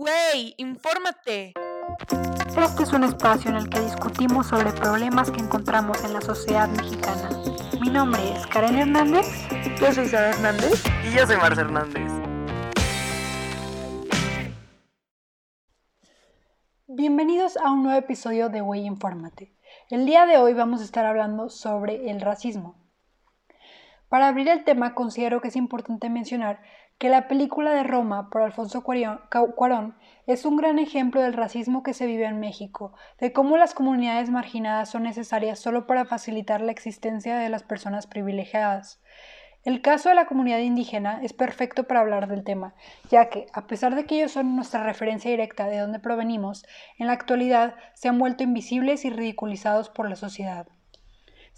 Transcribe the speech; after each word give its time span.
Wey, 0.00 0.54
infórmate. 0.58 1.54
Este 2.56 2.82
es 2.84 2.92
un 2.92 3.02
espacio 3.02 3.50
en 3.50 3.56
el 3.56 3.68
que 3.68 3.80
discutimos 3.80 4.46
sobre 4.46 4.70
problemas 4.70 5.28
que 5.28 5.40
encontramos 5.40 6.04
en 6.04 6.12
la 6.12 6.20
sociedad 6.20 6.68
mexicana. 6.68 7.30
Mi 7.80 7.90
nombre 7.90 8.20
es 8.30 8.46
Karen 8.46 8.76
Hernández. 8.76 9.26
Yo 9.80 9.92
soy 9.92 10.06
Sara 10.06 10.30
Hernández. 10.30 10.84
Y 11.04 11.16
yo 11.16 11.26
soy 11.26 11.36
Marcia 11.38 11.62
Hernández. 11.62 12.12
Bienvenidos 16.86 17.56
a 17.56 17.72
un 17.72 17.82
nuevo 17.82 17.98
episodio 17.98 18.50
de 18.50 18.62
Wey 18.62 18.86
Infórmate. 18.86 19.52
El 19.90 20.06
día 20.06 20.26
de 20.26 20.38
hoy 20.38 20.54
vamos 20.54 20.80
a 20.80 20.84
estar 20.84 21.06
hablando 21.06 21.48
sobre 21.48 22.08
el 22.08 22.20
racismo. 22.20 22.76
Para 24.08 24.28
abrir 24.28 24.48
el 24.48 24.62
tema, 24.62 24.94
considero 24.94 25.40
que 25.40 25.48
es 25.48 25.56
importante 25.56 26.08
mencionar 26.08 26.62
que 26.98 27.08
la 27.08 27.28
película 27.28 27.72
de 27.72 27.84
Roma 27.84 28.28
por 28.28 28.42
Alfonso 28.42 28.82
Cuarón 28.82 29.94
es 30.26 30.44
un 30.44 30.56
gran 30.56 30.80
ejemplo 30.80 31.22
del 31.22 31.32
racismo 31.32 31.84
que 31.84 31.94
se 31.94 32.06
vive 32.06 32.24
en 32.24 32.40
México, 32.40 32.92
de 33.20 33.32
cómo 33.32 33.56
las 33.56 33.72
comunidades 33.72 34.30
marginadas 34.30 34.90
son 34.90 35.04
necesarias 35.04 35.60
solo 35.60 35.86
para 35.86 36.04
facilitar 36.04 36.60
la 36.60 36.72
existencia 36.72 37.36
de 37.38 37.48
las 37.48 37.62
personas 37.62 38.08
privilegiadas. 38.08 39.00
El 39.64 39.80
caso 39.80 40.08
de 40.08 40.16
la 40.16 40.26
comunidad 40.26 40.58
indígena 40.58 41.20
es 41.22 41.32
perfecto 41.32 41.84
para 41.84 42.00
hablar 42.00 42.26
del 42.26 42.42
tema, 42.42 42.74
ya 43.10 43.28
que, 43.28 43.46
a 43.52 43.66
pesar 43.66 43.94
de 43.94 44.04
que 44.04 44.16
ellos 44.16 44.32
son 44.32 44.56
nuestra 44.56 44.82
referencia 44.82 45.30
directa 45.30 45.66
de 45.66 45.78
dónde 45.78 46.00
provenimos, 46.00 46.64
en 46.98 47.06
la 47.06 47.12
actualidad 47.12 47.74
se 47.94 48.08
han 48.08 48.18
vuelto 48.18 48.42
invisibles 48.42 49.04
y 49.04 49.10
ridiculizados 49.10 49.88
por 49.88 50.08
la 50.08 50.16
sociedad. 50.16 50.66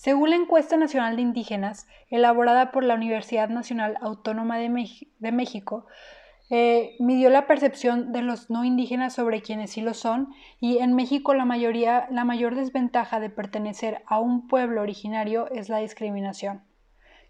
Según 0.00 0.30
la 0.30 0.36
encuesta 0.36 0.78
nacional 0.78 1.16
de 1.16 1.20
indígenas, 1.20 1.86
elaborada 2.08 2.72
por 2.72 2.84
la 2.84 2.94
Universidad 2.94 3.50
Nacional 3.50 3.98
Autónoma 4.00 4.56
de, 4.56 4.70
México, 4.70 5.86
eh, 6.48 6.96
midió 7.00 7.28
la 7.28 7.46
percepción 7.46 8.10
de 8.10 8.22
los 8.22 8.48
no 8.48 8.64
indígenas 8.64 9.12
sobre 9.12 9.42
quienes 9.42 9.72
sí 9.72 9.82
lo 9.82 9.92
son 9.92 10.32
y 10.58 10.78
en 10.78 10.94
México 10.94 11.34
la, 11.34 11.44
mayoría, 11.44 12.08
la 12.10 12.24
mayor 12.24 12.54
desventaja 12.54 13.20
de 13.20 13.28
pertenecer 13.28 14.02
a 14.06 14.20
un 14.20 14.48
pueblo 14.48 14.80
originario 14.80 15.50
es 15.50 15.68
la 15.68 15.80
discriminación. 15.80 16.64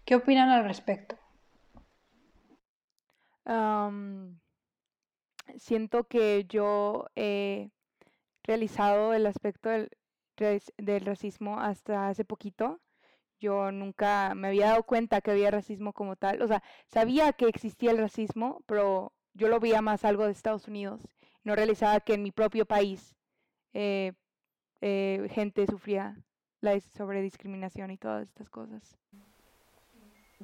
¿Qué 0.05 0.15
opinan 0.15 0.47
al 0.47 0.63
respecto? 0.63 1.17
siento 5.57 6.05
que 6.05 6.45
yo 6.47 7.07
he 7.17 7.71
realizado 8.43 9.13
el 9.13 9.25
aspecto 9.25 9.67
del, 9.67 9.89
del 10.77 11.05
racismo 11.05 11.59
hasta 11.59 12.09
hace 12.09 12.25
poquito. 12.25 12.79
Yo 13.39 13.71
nunca 13.71 14.33
me 14.35 14.49
había 14.49 14.67
dado 14.67 14.83
cuenta 14.83 15.21
que 15.21 15.31
había 15.31 15.51
racismo 15.51 15.93
como 15.93 16.15
tal. 16.15 16.41
O 16.41 16.47
sea, 16.47 16.61
sabía 16.87 17.33
que 17.33 17.47
existía 17.47 17.91
el 17.91 17.97
racismo, 17.97 18.61
pero 18.67 19.13
yo 19.33 19.47
lo 19.47 19.59
veía 19.59 19.81
más 19.81 20.05
algo 20.05 20.25
de 20.25 20.31
Estados 20.31 20.67
Unidos. 20.67 21.01
No 21.43 21.55
realizaba 21.55 21.99
que 22.01 22.13
en 22.13 22.23
mi 22.23 22.31
propio 22.31 22.65
país 22.65 23.15
eh, 23.73 24.13
eh, 24.81 25.27
gente 25.31 25.65
sufría 25.65 26.17
la 26.59 26.79
sobre 26.79 27.21
discriminación 27.21 27.91
y 27.91 27.97
todas 27.97 28.27
estas 28.27 28.49
cosas. 28.49 28.97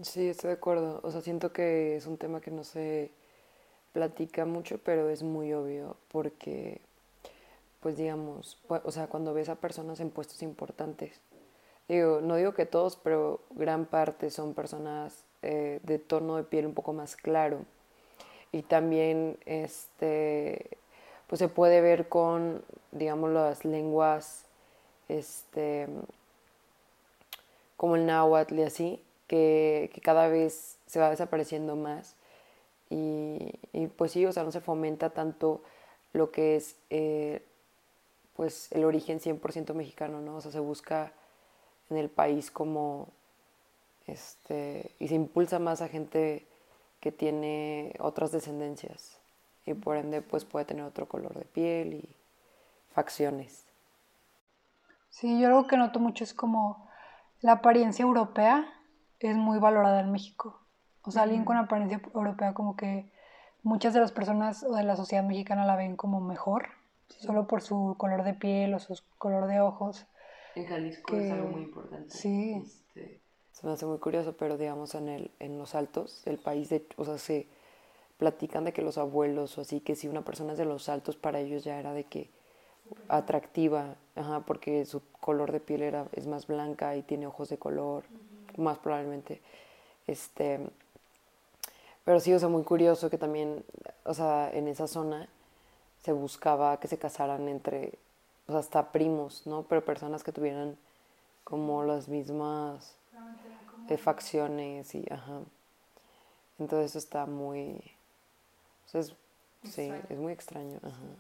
Sí, 0.02 0.28
estoy 0.28 0.50
de 0.50 0.54
acuerdo. 0.56 1.00
O 1.04 1.12
sea, 1.12 1.22
siento 1.22 1.54
que 1.54 1.96
es 1.96 2.08
un 2.08 2.18
tema 2.18 2.42
que 2.42 2.52
no 2.52 2.64
se 2.64 3.12
platica 3.94 4.46
mucho, 4.46 4.80
pero 4.80 5.10
es 5.10 5.24
muy 5.24 5.54
obvio 5.54 5.98
porque 6.08 6.82
pues 7.80 7.98
digamos, 7.98 8.62
o 8.68 8.92
sea, 8.92 9.08
cuando 9.08 9.34
ves 9.34 9.50
a 9.50 9.56
personas 9.56 10.00
en 10.00 10.10
puestos 10.10 10.42
importantes, 10.42 11.22
digo, 11.88 12.22
no 12.22 12.36
digo 12.36 12.54
que 12.54 12.66
todos, 12.66 12.98
pero 12.98 13.42
gran 13.52 13.86
parte 13.86 14.30
son 14.30 14.54
personas 14.54 15.26
eh, 15.42 15.80
de 15.84 16.00
tono 16.00 16.38
de 16.38 16.44
piel 16.44 16.66
un 16.66 16.74
poco 16.74 16.94
más 16.94 17.16
claro. 17.16 17.66
Y 18.52 18.64
también, 18.64 19.38
este, 19.46 20.78
pues 21.28 21.40
se 21.40 21.48
puede 21.48 21.82
ver 21.82 22.08
con, 22.10 22.64
digamos, 22.92 23.30
las 23.32 23.66
lenguas, 23.66 24.46
este, 25.10 25.88
como 27.76 27.96
el 27.96 28.06
náhuatl 28.06 28.60
y 28.60 28.64
así, 28.64 29.04
que, 29.28 29.92
cada 30.04 30.28
vez 30.28 30.78
se 30.88 31.00
va 31.00 31.10
desapareciendo 31.10 31.76
más. 31.76 32.16
Y, 32.90 33.52
pues 33.98 34.14
sí, 34.14 34.26
o 34.26 34.32
sea, 34.32 34.44
no 34.44 34.52
se 34.52 34.62
fomenta 34.62 35.10
tanto 35.10 35.62
lo 36.14 36.32
que 36.32 36.56
es 36.56 36.78
eh, 36.90 37.44
pues 38.38 38.72
el 38.72 38.86
origen 38.86 39.20
100% 39.20 39.74
mexicano, 39.74 40.22
¿no? 40.22 40.38
O 40.38 40.42
sea, 40.42 40.52
se 40.52 40.60
busca 40.60 41.12
en 41.90 41.98
el 41.98 42.08
país 42.08 42.52
como, 42.52 43.10
este, 44.06 44.92
y 45.00 45.08
se 45.08 45.16
impulsa 45.16 45.58
más 45.58 45.82
a 45.82 45.88
gente 45.88 46.46
que 47.02 47.12
tiene 47.12 47.96
otras 48.00 48.32
descendencias 48.32 49.18
y 49.66 49.74
por 49.74 49.98
ende 49.98 50.22
pues 50.22 50.46
puede 50.46 50.66
tener 50.66 50.86
otro 50.86 51.08
color 51.08 51.34
de 51.34 51.46
piel 51.46 51.94
y 51.96 52.10
facciones. 52.94 53.66
Sí, 55.10 55.40
yo 55.40 55.48
algo 55.48 55.68
que 55.68 55.78
noto 55.78 56.00
mucho 56.00 56.24
es 56.24 56.34
como 56.34 56.88
la 57.42 57.54
apariencia 57.54 58.04
europea 58.04 58.72
es 59.20 59.36
muy 59.36 59.58
valorada 59.58 60.00
en 60.00 60.12
México. 60.12 60.60
O 61.04 61.12
sea, 61.12 61.24
alguien 61.24 61.44
con 61.44 61.58
apariencia 61.58 62.02
europea 62.14 62.54
como 62.54 62.76
que 62.76 63.12
muchas 63.64 63.94
de 63.94 64.00
las 64.00 64.12
personas 64.12 64.64
o 64.64 64.76
de 64.76 64.84
la 64.84 64.96
sociedad 64.96 65.24
mexicana 65.24 65.66
la 65.66 65.76
ven 65.76 65.96
como 65.96 66.22
mejor 66.22 66.77
solo 67.10 67.48
por 67.48 67.62
su 67.62 67.96
color 67.98 68.24
de 68.24 68.34
piel 68.34 68.74
o 68.74 68.80
su 68.80 68.96
color 69.18 69.48
de 69.48 69.60
ojos. 69.60 70.06
En 70.56 70.66
Jalisco 70.66 71.16
es 71.16 71.32
algo 71.32 71.50
muy 71.50 71.64
importante. 71.64 72.10
Sí. 72.10 72.64
Este, 72.66 73.20
se 73.52 73.66
me 73.66 73.74
hace 73.74 73.86
muy 73.86 73.98
curioso, 73.98 74.36
pero 74.38 74.58
digamos 74.58 74.96
en, 74.96 75.10
el, 75.10 75.32
en 75.40 75.58
los 75.58 75.76
altos 75.76 76.24
del 76.26 76.38
país, 76.38 76.70
de, 76.70 76.86
o 76.96 77.06
sea, 77.06 77.18
se 77.18 77.48
platican 78.18 78.66
de 78.66 78.74
que 78.74 78.82
los 78.82 78.98
abuelos 78.98 79.58
o 79.58 79.62
así, 79.62 79.80
que 79.80 79.96
si 79.96 80.08
una 80.08 80.24
persona 80.24 80.54
es 80.54 80.58
de 80.58 80.66
los 80.66 80.90
altos, 80.90 81.16
para 81.16 81.40
ellos 81.40 81.64
ya 81.64 81.80
era 81.80 81.94
de 81.94 82.04
que 82.04 82.30
atractiva, 83.08 83.96
ajá, 84.16 84.42
porque 84.42 84.86
su 84.86 85.02
color 85.20 85.52
de 85.52 85.60
piel 85.60 85.82
era, 85.82 86.08
es 86.14 86.28
más 86.28 86.48
blanca 86.48 86.96
y 86.96 87.04
tiene 87.04 87.28
ojos 87.28 87.50
de 87.50 87.58
color, 87.58 88.04
más 88.58 88.78
probablemente. 88.80 89.42
Este, 90.08 90.60
pero 92.06 92.20
sí, 92.20 92.34
o 92.34 92.40
sea, 92.40 92.50
muy 92.50 92.64
curioso 92.64 93.10
que 93.10 93.18
también, 93.18 93.64
o 94.06 94.14
sea, 94.14 94.50
en 94.52 94.68
esa 94.68 94.88
zona 94.88 95.30
se 96.04 96.12
buscaba 96.14 96.80
que 96.80 96.88
se 96.88 96.98
casaran 97.00 97.48
entre, 97.50 97.94
sea, 98.48 98.60
hasta 98.60 98.92
primos, 98.92 99.46
¿no? 99.48 99.64
Pero 99.64 99.86
personas 99.86 100.24
que 100.24 100.32
tuvieran 100.32 100.78
como 101.46 101.84
las 101.84 102.08
mismas 102.10 102.98
facciones 103.98 104.94
y, 104.96 105.06
ajá. 105.12 105.42
Entonces 106.60 106.92
eso 106.92 107.00
está 107.00 107.26
muy, 107.26 107.82
o 108.94 108.98
es, 108.98 109.16
sí, 109.64 110.02
es 110.10 110.18
muy 110.18 110.34
extraño, 110.34 110.80
ajá. 110.84 111.18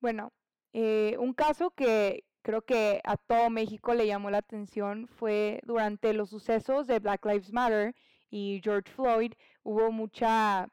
Bueno, 0.00 0.32
eh, 0.72 1.16
un 1.18 1.32
caso 1.34 1.70
que 1.70 2.24
creo 2.42 2.62
que 2.62 3.00
a 3.04 3.16
todo 3.16 3.50
México 3.50 3.94
le 3.94 4.06
llamó 4.06 4.30
la 4.30 4.38
atención 4.38 5.08
fue 5.08 5.60
durante 5.64 6.12
los 6.12 6.30
sucesos 6.30 6.86
de 6.86 6.98
Black 7.00 7.24
Lives 7.26 7.52
Matter 7.52 7.94
y 8.30 8.60
George 8.62 8.90
Floyd, 8.92 9.32
hubo 9.62 9.90
mucha 9.92 10.68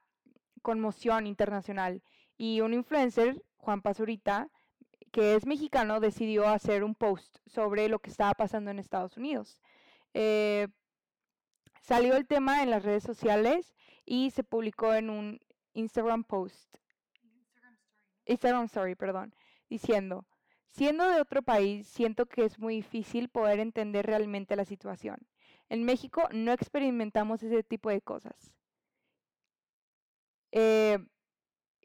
conmoción 0.65 1.27
internacional. 1.27 2.01
Y 2.37 2.61
un 2.61 2.73
influencer, 2.73 3.43
Juan 3.57 3.83
Pazurita, 3.83 4.49
que 5.11 5.35
es 5.35 5.45
mexicano, 5.45 5.99
decidió 5.99 6.47
hacer 6.47 6.83
un 6.83 6.95
post 6.95 7.37
sobre 7.45 7.87
lo 7.87 7.99
que 7.99 8.09
estaba 8.09 8.33
pasando 8.33 8.71
en 8.71 8.79
Estados 8.79 9.15
Unidos. 9.15 9.61
Eh, 10.15 10.67
salió 11.81 12.15
el 12.17 12.25
tema 12.25 12.63
en 12.63 12.71
las 12.71 12.83
redes 12.83 13.03
sociales 13.03 13.75
y 14.05 14.31
se 14.31 14.43
publicó 14.43 14.95
en 14.95 15.11
un 15.11 15.39
Instagram 15.73 16.23
post. 16.23 16.77
Instagram 18.25 18.65
story, 18.65 18.95
perdón, 18.95 19.35
diciendo, 19.69 20.25
siendo 20.71 21.07
de 21.07 21.21
otro 21.21 21.43
país, 21.43 21.87
siento 21.87 22.25
que 22.25 22.43
es 22.43 22.57
muy 22.57 22.77
difícil 22.77 23.29
poder 23.29 23.59
entender 23.59 24.07
realmente 24.07 24.55
la 24.55 24.65
situación. 24.65 25.19
En 25.69 25.83
México 25.83 26.27
no 26.31 26.51
experimentamos 26.53 27.43
ese 27.43 27.61
tipo 27.61 27.91
de 27.91 28.01
cosas. 28.01 28.55
Eh, 30.51 30.99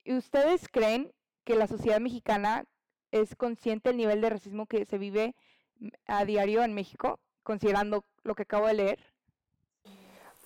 ¿Ustedes 0.07 0.69
creen 0.69 1.13
que 1.45 1.57
la 1.57 1.67
sociedad 1.67 2.01
mexicana 2.01 2.65
es 3.11 3.35
consciente 3.35 3.91
del 3.91 3.99
nivel 3.99 4.21
de 4.21 4.31
racismo 4.31 4.67
que 4.67 4.85
se 4.87 4.99
vive 4.99 5.35
a 6.07 6.25
diario 6.25 6.63
en 6.63 6.75
México, 6.75 7.19
considerando 7.43 8.05
lo 8.23 8.35
que 8.35 8.43
acabo 8.43 8.67
de 8.67 8.75
leer? 8.75 8.99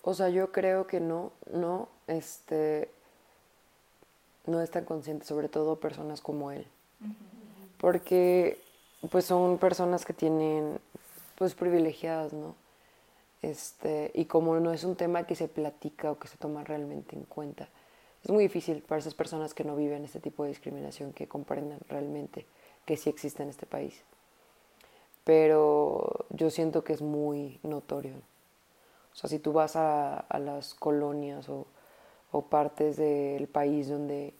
O 0.01 0.13
sea, 0.13 0.29
yo 0.29 0.51
creo 0.51 0.87
que 0.87 0.99
no, 0.99 1.31
no, 1.51 1.89
este, 2.07 2.89
no 4.45 4.61
es 4.61 4.69
tan 4.69 4.85
consciente, 4.85 5.25
sobre 5.25 5.49
todo 5.49 5.79
personas 5.79 6.21
como 6.21 6.51
él, 6.51 6.67
porque 7.79 8.59
pues 9.09 9.25
son 9.25 9.57
personas 9.57 10.05
que 10.05 10.13
tienen, 10.13 10.79
pues 11.37 11.55
privilegiadas, 11.55 12.33
¿no? 12.33 12.55
Este, 13.41 14.11
y 14.13 14.25
como 14.25 14.59
no 14.59 14.71
es 14.73 14.83
un 14.83 14.95
tema 14.95 15.25
que 15.25 15.35
se 15.35 15.47
platica 15.47 16.11
o 16.11 16.19
que 16.19 16.27
se 16.27 16.37
toma 16.37 16.63
realmente 16.63 17.15
en 17.15 17.23
cuenta, 17.23 17.67
es 18.25 18.31
muy 18.31 18.43
difícil 18.43 18.81
para 18.81 18.99
esas 18.99 19.13
personas 19.13 19.53
que 19.53 19.63
no 19.63 19.75
viven 19.75 20.03
este 20.03 20.19
tipo 20.19 20.43
de 20.43 20.49
discriminación 20.49 21.13
que 21.13 21.27
comprendan 21.27 21.79
realmente 21.87 22.45
que 22.85 22.97
sí 22.97 23.09
existe 23.09 23.43
en 23.43 23.49
este 23.49 23.65
país. 23.65 24.01
Pero 25.23 26.25
yo 26.31 26.49
siento 26.49 26.83
que 26.83 26.93
es 26.93 27.01
muy 27.01 27.59
notorio. 27.63 28.15
O 29.13 29.15
sea, 29.15 29.29
si 29.29 29.39
tú 29.39 29.53
vas 29.53 29.75
a, 29.75 30.25
las 30.39 30.73
colonias 30.73 31.47
o 31.49 31.67
o 32.35 32.41
partes 32.41 32.97
del 32.97 33.47
país 33.47 33.87
donde 33.87 34.33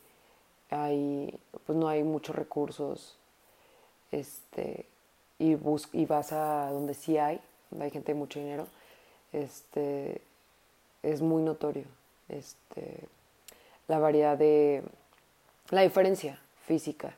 hay, 0.70 1.34
pues 1.66 1.78
no 1.78 1.88
hay 1.88 2.04
muchos 2.04 2.36
recursos, 2.36 3.16
este, 4.12 4.86
y, 5.40 5.56
bus 5.56 5.88
y 5.94 6.06
vas 6.06 6.34
a 6.34 6.72
donde 6.72 6.94
sí 6.94 7.18
hay, 7.18 7.40
donde 7.72 7.86
hay 7.86 7.92
gente 7.92 8.12
de 8.12 8.20
mucho 8.20 8.40
dinero, 8.40 8.68
este, 9.32 10.22
es 11.04 11.22
muy 11.22 11.42
notorio 11.42 11.86
este, 12.28 13.08
la 13.88 14.00
variedad 14.00 14.38
de, 14.38 14.84
la 15.70 15.82
diferencia 15.82 16.40
física. 16.66 17.16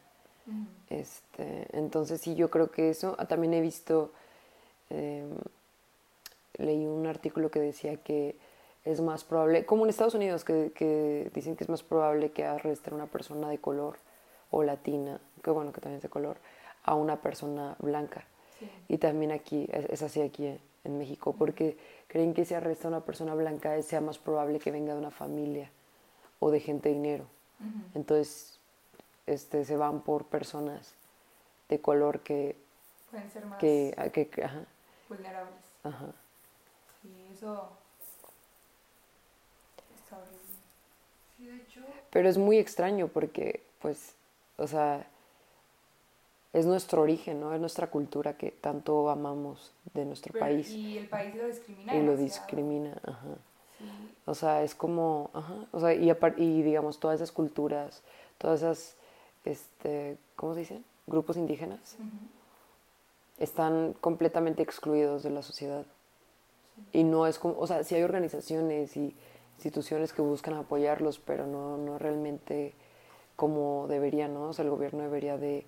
Este, 0.90 1.68
entonces 1.74 2.22
sí, 2.22 2.34
yo 2.36 2.50
creo 2.50 2.72
que 2.72 2.90
eso, 2.90 3.16
ah, 3.19 3.25
también 3.25 3.54
he 3.54 3.60
visto, 3.60 4.12
em, 4.90 5.36
leí 6.54 6.86
un 6.86 7.06
artículo 7.06 7.52
que 7.52 7.60
decía 7.60 7.98
que 7.98 8.38
es 8.86 9.02
más 9.02 9.25
probable, 9.25 9.66
como 9.66 9.84
en 9.84 9.90
Estados 9.90 10.16
Unidos, 10.16 10.46
que, 10.46 10.72
que 10.74 11.30
dicen 11.34 11.58
que 11.58 11.66
es 11.66 11.69
más 11.69 11.84
probable 11.84 12.31
que 12.31 12.46
arresten 12.46 12.94
a 12.94 12.96
una 12.96 13.08
persona 13.08 13.50
de 13.50 13.58
color 13.58 13.98
o 14.50 14.63
latina, 14.63 15.20
que 15.44 15.52
bueno, 15.52 15.74
que 15.74 15.81
también 15.81 15.98
es 15.98 16.04
de 16.04 16.10
color, 16.10 16.38
a 16.84 16.96
una 16.96 17.22
persona 17.22 17.75
blanca. 17.80 18.25
Y 18.88 18.98
también 18.98 19.31
aquí, 19.31 19.68
es, 19.72 20.02
así 20.02 20.22
aquí 20.22 20.58
en, 20.84 20.98
México, 20.98 21.36
porque 21.38 21.78
creen 22.08 22.34
que 22.34 22.46
si 22.46 22.54
arresta 22.54 22.88
a 22.88 22.92
una 22.92 23.02
persona 23.02 23.36
blanca 23.36 23.80
sea 23.81 24.00
más 24.00 24.18
probable 24.18 24.58
que 24.60 24.72
venga 24.72 24.94
de 24.94 25.00
una 25.00 25.12
familia 25.12 25.70
o 26.39 26.51
de 26.51 26.60
gente 26.60 26.89
de 26.89 26.95
dinero. 26.95 27.25
Entonces, 27.95 28.60
este, 29.25 29.66
se 29.66 29.75
van 29.75 30.01
por 30.01 30.25
personas 30.25 30.94
de 31.69 31.80
color 31.81 32.22
que... 32.22 32.56
Pueden 33.10 33.31
ser 33.31 33.45
más 33.45 33.60
que, 33.60 34.30
que, 34.31 34.44
ajá. 34.44 34.66
vulnerables. 35.10 35.56
Ajá. 35.84 36.12
Sí, 37.01 37.28
eso... 37.31 37.69
Sí, 41.38 41.45
de 41.45 41.56
hecho... 41.57 41.81
Pero 42.10 42.30
es 42.30 42.38
muy 42.38 42.57
extraño 42.57 43.07
porque, 43.07 43.63
pues, 43.80 44.16
o 44.57 44.68
sea, 44.68 45.07
es 46.54 46.66
nuestro 46.66 47.01
origen, 47.01 47.39
¿no? 47.39 47.54
Es 47.54 47.60
nuestra 47.60 47.88
cultura 47.88 48.38
que 48.38 48.51
tanto 48.51 49.10
amamos 49.10 49.72
de 49.94 50.06
nuestro 50.06 50.38
país. 50.38 50.69
Y 50.69 50.98
el 50.98 51.07
país 51.07 51.36
lo 51.36 51.48
discrimina. 51.48 51.95
Y 51.95 52.04
lo 52.04 52.18
discrimina, 52.18 53.01
ajá. 53.04 53.38
O 54.25 54.33
sea, 54.35 54.63
es 54.63 54.75
como, 54.75 55.29
ajá, 55.33 55.65
o 55.71 55.79
sea, 55.79 55.94
y, 55.94 56.12
y 56.38 56.62
digamos, 56.62 57.00
todas 57.00 57.15
esas 57.15 57.31
culturas, 57.31 58.03
todas 58.38 58.62
esas, 58.62 58.95
este, 59.45 60.18
¿cómo 60.35 60.53
se 60.53 60.62
dice? 60.62 60.81
Grupos 61.06 61.38
indígenas, 61.38 61.97
están 63.38 63.94
completamente 64.01 64.63
excluidos 64.63 65.24
de 65.24 65.29
la 65.29 65.41
sociedad. 65.41 65.85
Y 66.91 67.03
no 67.03 67.25
es 67.25 67.39
como, 67.39 67.57
o 67.57 67.65
sea, 67.68 67.83
sí 67.83 67.95
hay 67.95 68.03
organizaciones 68.03 68.97
y 68.97 69.15
instituciones 69.56 70.13
que 70.13 70.21
buscan 70.21 70.53
apoyarlos, 70.56 71.19
pero 71.19 71.47
no, 71.47 71.77
no 71.77 71.97
realmente 71.97 72.74
como 73.35 73.88
debería, 73.88 74.27
¿no? 74.27 74.50
O 74.50 74.53
sea, 74.53 74.65
el 74.65 74.71
gobierno 74.71 75.03
debería 75.03 75.38
de 75.38 75.65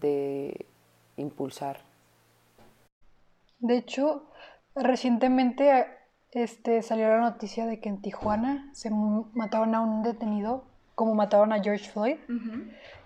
de 0.00 0.66
impulsar. 1.16 1.80
De 3.58 3.76
hecho, 3.76 4.24
recientemente 4.74 5.86
este, 6.32 6.82
salió 6.82 7.08
la 7.08 7.20
noticia 7.20 7.66
de 7.66 7.80
que 7.80 7.88
en 7.88 8.00
Tijuana 8.00 8.68
se 8.72 8.90
mataron 8.90 9.74
a 9.74 9.80
un 9.80 10.02
detenido 10.02 10.64
como 11.00 11.14
mataron 11.14 11.50
a 11.54 11.62
George 11.62 11.90
Floyd. 11.90 12.18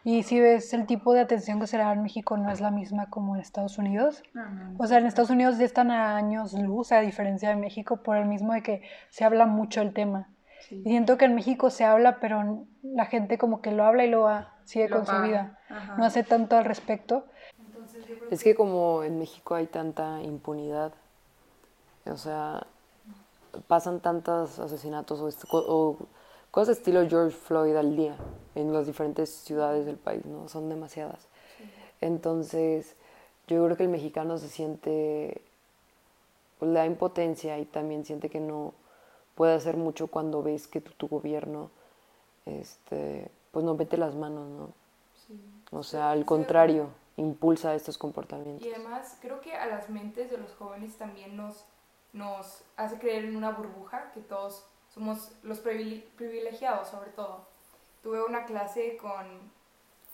Y 0.02 0.24
si 0.24 0.40
ves 0.40 0.74
el 0.74 0.84
tipo 0.84 1.14
de 1.14 1.20
atención 1.20 1.60
que 1.60 1.68
se 1.68 1.78
le 1.78 1.84
da 1.84 1.92
en 1.92 2.02
México 2.02 2.36
no 2.36 2.50
es 2.50 2.60
la 2.60 2.72
misma 2.72 3.08
como 3.08 3.36
en 3.36 3.40
Estados 3.40 3.78
Unidos. 3.78 4.22
o 4.78 4.86
sea, 4.88 4.98
en 4.98 5.06
Estados 5.06 5.30
Unidos 5.30 5.58
ya 5.58 5.64
están 5.64 5.92
a 5.92 6.16
años 6.16 6.54
luz, 6.54 6.90
a 6.90 7.00
diferencia 7.00 7.50
de 7.50 7.56
México, 7.56 7.98
por 7.98 8.16
el 8.16 8.26
mismo 8.26 8.52
de 8.52 8.62
que 8.64 8.82
se 9.10 9.24
habla 9.24 9.46
mucho 9.46 9.80
el 9.80 9.92
tema. 9.92 10.28
Y 10.70 10.82
siento 10.82 11.16
que 11.18 11.26
en 11.26 11.36
México 11.36 11.70
se 11.70 11.84
habla, 11.84 12.18
pero 12.18 12.66
la 12.82 13.06
gente 13.06 13.38
como 13.38 13.62
que 13.62 13.70
lo 13.70 13.84
habla 13.84 14.04
y 14.04 14.10
lo 14.10 14.28
sigue 14.64 14.90
con 14.90 15.06
su 15.06 15.16
vida. 15.22 15.60
No 15.96 16.04
hace 16.04 16.24
tanto 16.24 16.56
al 16.56 16.64
respecto. 16.64 17.26
es 18.28 18.42
que 18.42 18.56
como 18.56 19.04
en 19.04 19.20
México 19.20 19.54
hay 19.54 19.66
tanta 19.66 20.20
impunidad, 20.20 20.92
o 22.06 22.16
sea, 22.16 22.66
pasan 23.66 24.00
tantos 24.00 24.58
asesinatos 24.58 25.46
o, 25.50 25.96
cosas 26.50 26.76
de 26.76 26.80
estilo 26.80 27.08
George 27.08 27.36
Floyd 27.36 27.74
al 27.76 27.96
día 27.96 28.16
en 28.54 28.72
las 28.72 28.86
diferentes 28.86 29.30
ciudades 29.30 29.86
del 29.86 29.96
país, 29.96 30.24
¿no? 30.24 30.48
Son 30.48 30.68
demasiadas. 30.68 31.28
Entonces, 32.00 32.94
yo 33.48 33.64
creo 33.64 33.76
que 33.76 33.84
el 33.84 33.88
mexicano 33.88 34.38
se 34.38 34.48
siente, 34.48 35.42
pues, 36.58 36.70
la 36.70 36.86
impotencia 36.86 37.58
y 37.58 37.64
también 37.64 38.04
siente 38.04 38.30
que 38.30 38.40
no 38.40 38.74
puede 39.34 39.54
hacer 39.54 39.76
mucho 39.76 40.06
cuando 40.06 40.42
ves 40.42 40.68
que 40.68 40.80
tu, 40.80 41.08
gobierno 41.08 41.70
este, 42.46 43.30
pues 43.50 43.64
no 43.64 43.74
mete 43.74 43.96
las 43.96 44.14
manos, 44.14 44.48
¿no? 44.48 44.68
O 45.76 45.82
sea, 45.82 46.10
al 46.10 46.24
contrario, 46.24 46.88
impulsa 47.16 47.74
estos 47.74 47.98
comportamientos. 47.98 48.64
Y 48.64 48.72
además 48.72 49.18
creo 49.20 49.40
que 49.40 49.54
a 49.54 49.66
las 49.66 49.88
mentes 49.90 50.30
de 50.30 50.38
los 50.38 50.52
jóvenes 50.54 50.96
también 50.96 51.36
nos, 51.36 51.64
nos 52.14 52.64
hace 52.76 52.99
creer 52.99 53.26
en 53.26 53.37
una 53.37 53.50
burbuja, 53.50 54.11
que 54.12 54.20
todos 54.20 54.64
somos 54.88 55.32
los 55.43 55.58
privilegiados 55.58 56.88
sobre 56.88 57.11
todo. 57.11 57.46
Tuve 58.02 58.25
una 58.25 58.46
clase 58.46 58.96
con, 58.96 59.52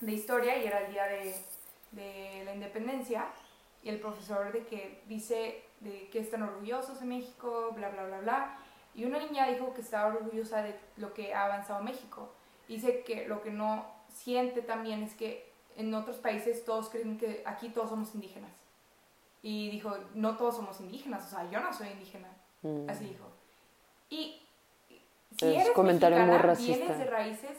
de 0.01 0.13
historia 0.13 0.57
y 0.57 0.67
era 0.67 0.81
el 0.81 0.93
día 0.93 1.05
de, 1.05 1.37
de 1.93 2.43
la 2.45 2.55
independencia 2.55 3.27
y 3.83 3.91
el 3.91 4.01
profesor 4.01 4.53
de 4.53 4.65
que 4.65 5.03
dice 5.07 5.63
de 5.81 6.09
que 6.09 6.21
están 6.21 6.43
orgullosos 6.43 7.01
de 7.01 7.07
México, 7.07 7.73
bla, 7.75 7.91
bla, 7.91 8.07
bla, 8.07 8.21
bla. 8.21 8.59
Y 8.95 9.05
una 9.05 9.19
niña 9.19 9.49
dijo 9.49 9.73
que 9.75 9.83
estaba 9.83 10.15
orgullosa 10.15 10.63
de 10.63 10.75
lo 10.97 11.15
que 11.15 11.35
ha 11.35 11.45
avanzado 11.45 11.83
México. 11.83 12.33
Dice 12.67 13.03
que 13.03 13.27
lo 13.27 13.43
que 13.43 13.51
no 13.51 13.87
siente 14.09 14.63
también 14.63 15.03
es 15.03 15.15
que 15.15 15.51
en 15.77 15.95
otros 15.95 16.17
países 16.17 16.65
todos 16.65 16.89
creen 16.89 17.19
que 17.19 17.43
aquí 17.47 17.69
todos 17.69 17.91
somos 17.91 18.15
indígenas. 18.15 18.60
Y 19.43 19.71
dijo, 19.71 19.97
no 20.15 20.37
todos 20.37 20.57
somos 20.57 20.81
indígenas, 20.81 21.27
o 21.27 21.31
sea, 21.31 21.51
yo 21.51 21.61
no 21.61 21.73
soy 21.73 21.89
indígena. 21.89 22.29
Mm. 22.63 22.91
Así 22.91 23.05
dijo. 23.05 23.25
Y 24.11 24.43
si 25.39 25.47
es 25.47 25.63
eres 25.63 25.71
comentario 25.71 26.19
muy 26.27 26.37
racista. 26.39 26.77
vienes 26.77 26.99
de 26.99 27.05
raíces 27.07 27.59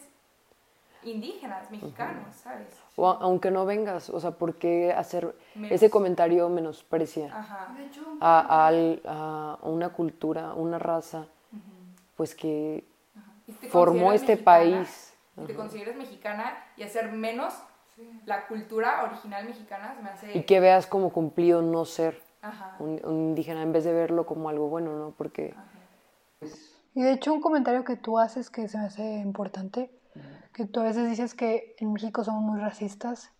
indígenas, 1.04 1.72
mexicanos, 1.72 2.36
¿sabes? 2.36 2.68
O 2.96 3.08
aunque 3.08 3.50
no 3.50 3.66
vengas, 3.66 4.10
o 4.10 4.20
sea, 4.20 4.32
¿por 4.32 4.56
qué 4.56 4.94
hacer 4.94 5.36
ese 5.70 5.90
comentario 5.90 6.48
menosprecia 6.50 7.34
a, 8.20 8.70
a, 8.70 9.58
una 9.64 9.90
cultura, 9.90 10.54
una 10.54 10.78
raza, 10.78 11.26
pues 12.16 12.36
que 12.36 12.84
formó 13.70 14.14
este 14.14 14.38
país? 14.38 15.14
Si 15.40 15.46
te 15.46 15.56
consideras 15.56 15.96
mexicana 15.96 16.64
y 16.78 16.84
hacer 16.84 17.12
menos 17.12 17.54
la 18.26 18.48
cultura 18.48 19.04
original 19.04 19.46
mexicana, 19.46 19.94
se 19.96 20.02
me 20.02 20.10
hace... 20.10 20.38
Y 20.38 20.44
que 20.44 20.60
veas 20.60 20.88
como 20.88 21.12
cumplido 21.12 21.62
no 21.62 21.86
ser 21.86 22.22
un, 22.80 23.00
indígena 23.04 23.62
en 23.62 23.72
vez 23.72 23.84
de 23.84 23.94
verlo 23.94 24.26
como 24.26 24.50
algo 24.50 24.70
bueno, 24.70 24.98
¿no? 24.98 25.12
Porque... 25.12 25.54
Y 26.94 27.02
de 27.02 27.14
hecho 27.14 27.34
un 27.34 27.42
comentario 27.42 27.84
que 27.84 27.96
tú 27.96 28.20
haces 28.20 28.50
que 28.50 28.68
se 28.68 28.78
me 28.78 28.86
hace 28.86 29.20
importante 29.20 29.90
que 30.54 30.66
tú 30.66 30.82
a 30.82 30.84
veces 30.84 31.10
dices 31.10 31.34
que 31.34 31.76
en 31.80 31.94
México 31.94 32.24
somos 32.24 32.44
muy 32.44 32.60
racistas. 32.60 33.32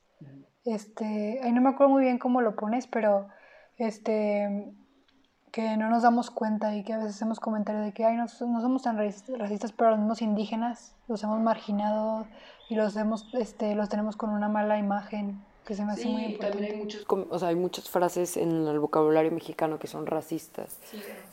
Este, 0.64 1.40
ahí 1.44 1.52
no 1.52 1.62
me 1.62 1.70
acuerdo 1.70 1.94
muy 1.94 2.04
bien 2.04 2.20
cómo 2.20 2.42
lo 2.42 2.56
pones, 2.56 2.88
pero 2.88 3.28
este 3.78 4.74
que 5.52 5.76
no 5.78 5.90
nos 5.90 6.04
damos 6.04 6.32
cuenta 6.32 6.76
y 6.76 6.84
que 6.84 6.94
a 6.94 6.98
veces 6.98 7.16
hacemos 7.16 7.40
comentarios 7.40 7.84
de 7.84 7.92
que 7.92 8.06
Ay, 8.06 8.16
no, 8.16 8.24
no 8.24 8.62
somos 8.62 8.84
tan 8.84 8.98
racistas, 8.98 9.72
pero 9.74 9.92
los 9.92 10.00
mismos 10.00 10.22
indígenas 10.22 10.94
los 11.08 11.24
hemos 11.24 11.40
marginado 11.42 12.26
y 12.70 12.76
los 12.76 12.96
hemos, 12.96 13.28
este, 13.34 13.76
los 13.76 13.90
tenemos 13.90 14.16
con 14.16 14.30
una 14.30 14.48
mala 14.48 14.78
imagen 14.78 15.42
que 15.66 15.76
se 15.76 15.84
me 15.84 15.92
hace 15.92 16.08
muy 16.08 16.24
importante. 16.24 16.66
Hay, 16.66 16.78
muchos, 16.78 17.06
o 17.30 17.40
sea, 17.40 17.50
hay 17.50 17.56
muchas 17.56 17.90
frases 17.90 18.38
en 18.38 18.68
el 18.68 18.80
vocabulario 18.80 19.32
mexicano 19.32 19.78
que 19.78 19.88
son 19.88 20.06
racistas. 20.06 20.78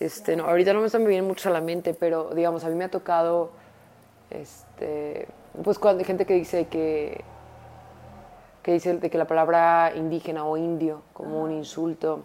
este, 0.01 0.37
no, 0.37 0.45
ahorita 0.45 0.73
no 0.73 0.81
me 0.81 0.87
están 0.87 1.05
bien 1.07 1.25
mucho 1.25 1.49
a 1.49 1.53
la 1.53 1.61
mente, 1.61 1.95
pero 1.95 2.31
digamos, 2.35 2.65
a 2.65 2.69
mí 2.69 2.75
me 2.75 2.85
ha 2.85 2.91
tocado 2.91 3.53
este, 4.31 5.29
pues 5.63 5.79
cuando 5.79 6.01
hay 6.01 6.05
gente 6.05 6.27
que 6.27 6.35
dice 6.35 6.67
que, 6.67 7.25
que 8.63 8.73
dice 8.73 8.97
de 8.97 9.11
que 9.11 9.17
la 9.17 9.27
palabra 9.27 9.93
indígena 9.95 10.45
o 10.45 10.57
indio 10.57 11.03
como 11.13 11.43
un 11.43 11.53
insulto, 11.53 12.25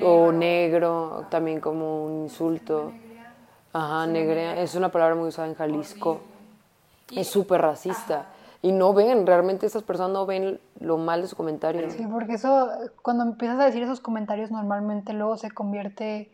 o 0.00 0.32
negro, 0.32 1.26
también 1.30 1.60
como 1.60 2.04
un 2.04 2.22
insulto. 2.22 2.92
Ajá, 3.72 4.06
negrea, 4.06 4.60
es 4.60 4.74
una 4.74 4.90
palabra 4.90 5.14
muy 5.14 5.28
usada 5.28 5.48
en 5.48 5.54
Jalisco. 5.54 6.20
Es 7.14 7.28
súper 7.28 7.60
racista. 7.60 8.26
Y 8.60 8.72
no 8.72 8.92
ven, 8.92 9.26
realmente 9.26 9.66
esas 9.66 9.84
personas 9.84 10.12
no 10.12 10.26
ven 10.26 10.60
lo 10.80 10.98
mal 10.98 11.22
de 11.22 11.28
su 11.28 11.36
comentario. 11.36 11.88
Sí, 11.90 12.04
porque 12.10 12.34
eso, 12.34 12.70
cuando 13.02 13.22
empiezas 13.24 13.60
a 13.60 13.64
decir 13.66 13.82
esos 13.82 14.00
comentarios, 14.00 14.50
normalmente 14.50 15.12
luego 15.12 15.36
se 15.36 15.50
convierte, 15.50 16.32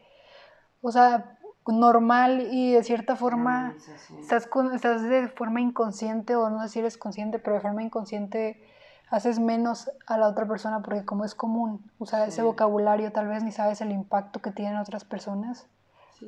o 0.81 0.91
sea, 0.91 1.39
normal 1.67 2.49
y 2.51 2.73
de 2.73 2.83
cierta 2.83 3.17
forma 3.17 3.75
estás, 4.21 4.49
estás 4.75 5.03
de 5.03 5.29
forma 5.29 5.61
inconsciente 5.61 6.37
o 6.37 6.51
no 6.51 6.63
sé 6.63 6.69
si 6.69 6.79
eres 6.81 6.99
consciente, 6.99 7.39
pero 7.39 7.57
de 7.57 7.63
forma 7.63 7.83
inconsciente 7.83 8.63
haces 9.11 9.39
menos 9.39 9.91
a 10.07 10.19
la 10.19 10.29
otra 10.29 10.47
persona 10.47 10.83
porque 10.83 11.05
como 11.05 11.25
es 11.25 11.35
común 11.35 11.83
usar 11.99 12.29
ese 12.29 12.43
vocabulario 12.43 13.13
tal 13.13 13.29
vez 13.29 13.43
ni 13.43 13.53
sabes 13.53 13.81
el 13.81 13.93
impacto 13.93 14.41
que 14.41 14.51
tienen 14.51 14.77
otras 14.79 15.05
personas. 15.05 15.67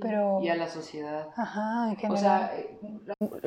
pero... 0.00 0.40
Y 0.42 0.48
a 0.50 0.56
la 0.56 0.68
sociedad. 0.68 1.28
Ajá, 1.36 1.88
en 1.90 1.96
general. 1.96 2.14
O 2.14 2.18
sea, 2.18 2.52
eh, 2.54 2.78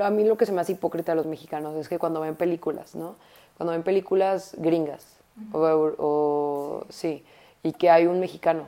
a 0.03 0.09
mí 0.09 0.23
lo 0.23 0.35
que 0.37 0.45
se 0.45 0.51
me 0.51 0.61
hace 0.61 0.71
hipócrita 0.73 1.11
a 1.11 1.15
los 1.15 1.25
mexicanos 1.27 1.75
es 1.75 1.87
que 1.87 1.99
cuando 1.99 2.21
ven 2.21 2.35
películas, 2.35 2.95
¿no? 2.95 3.15
Cuando 3.57 3.71
ven 3.73 3.83
películas 3.83 4.55
gringas, 4.57 5.17
o, 5.53 5.59
o- 5.99 6.85
sí, 6.89 7.23
y 7.63 7.73
que 7.73 7.89
hay 7.89 8.07
un 8.07 8.19
mexicano, 8.19 8.65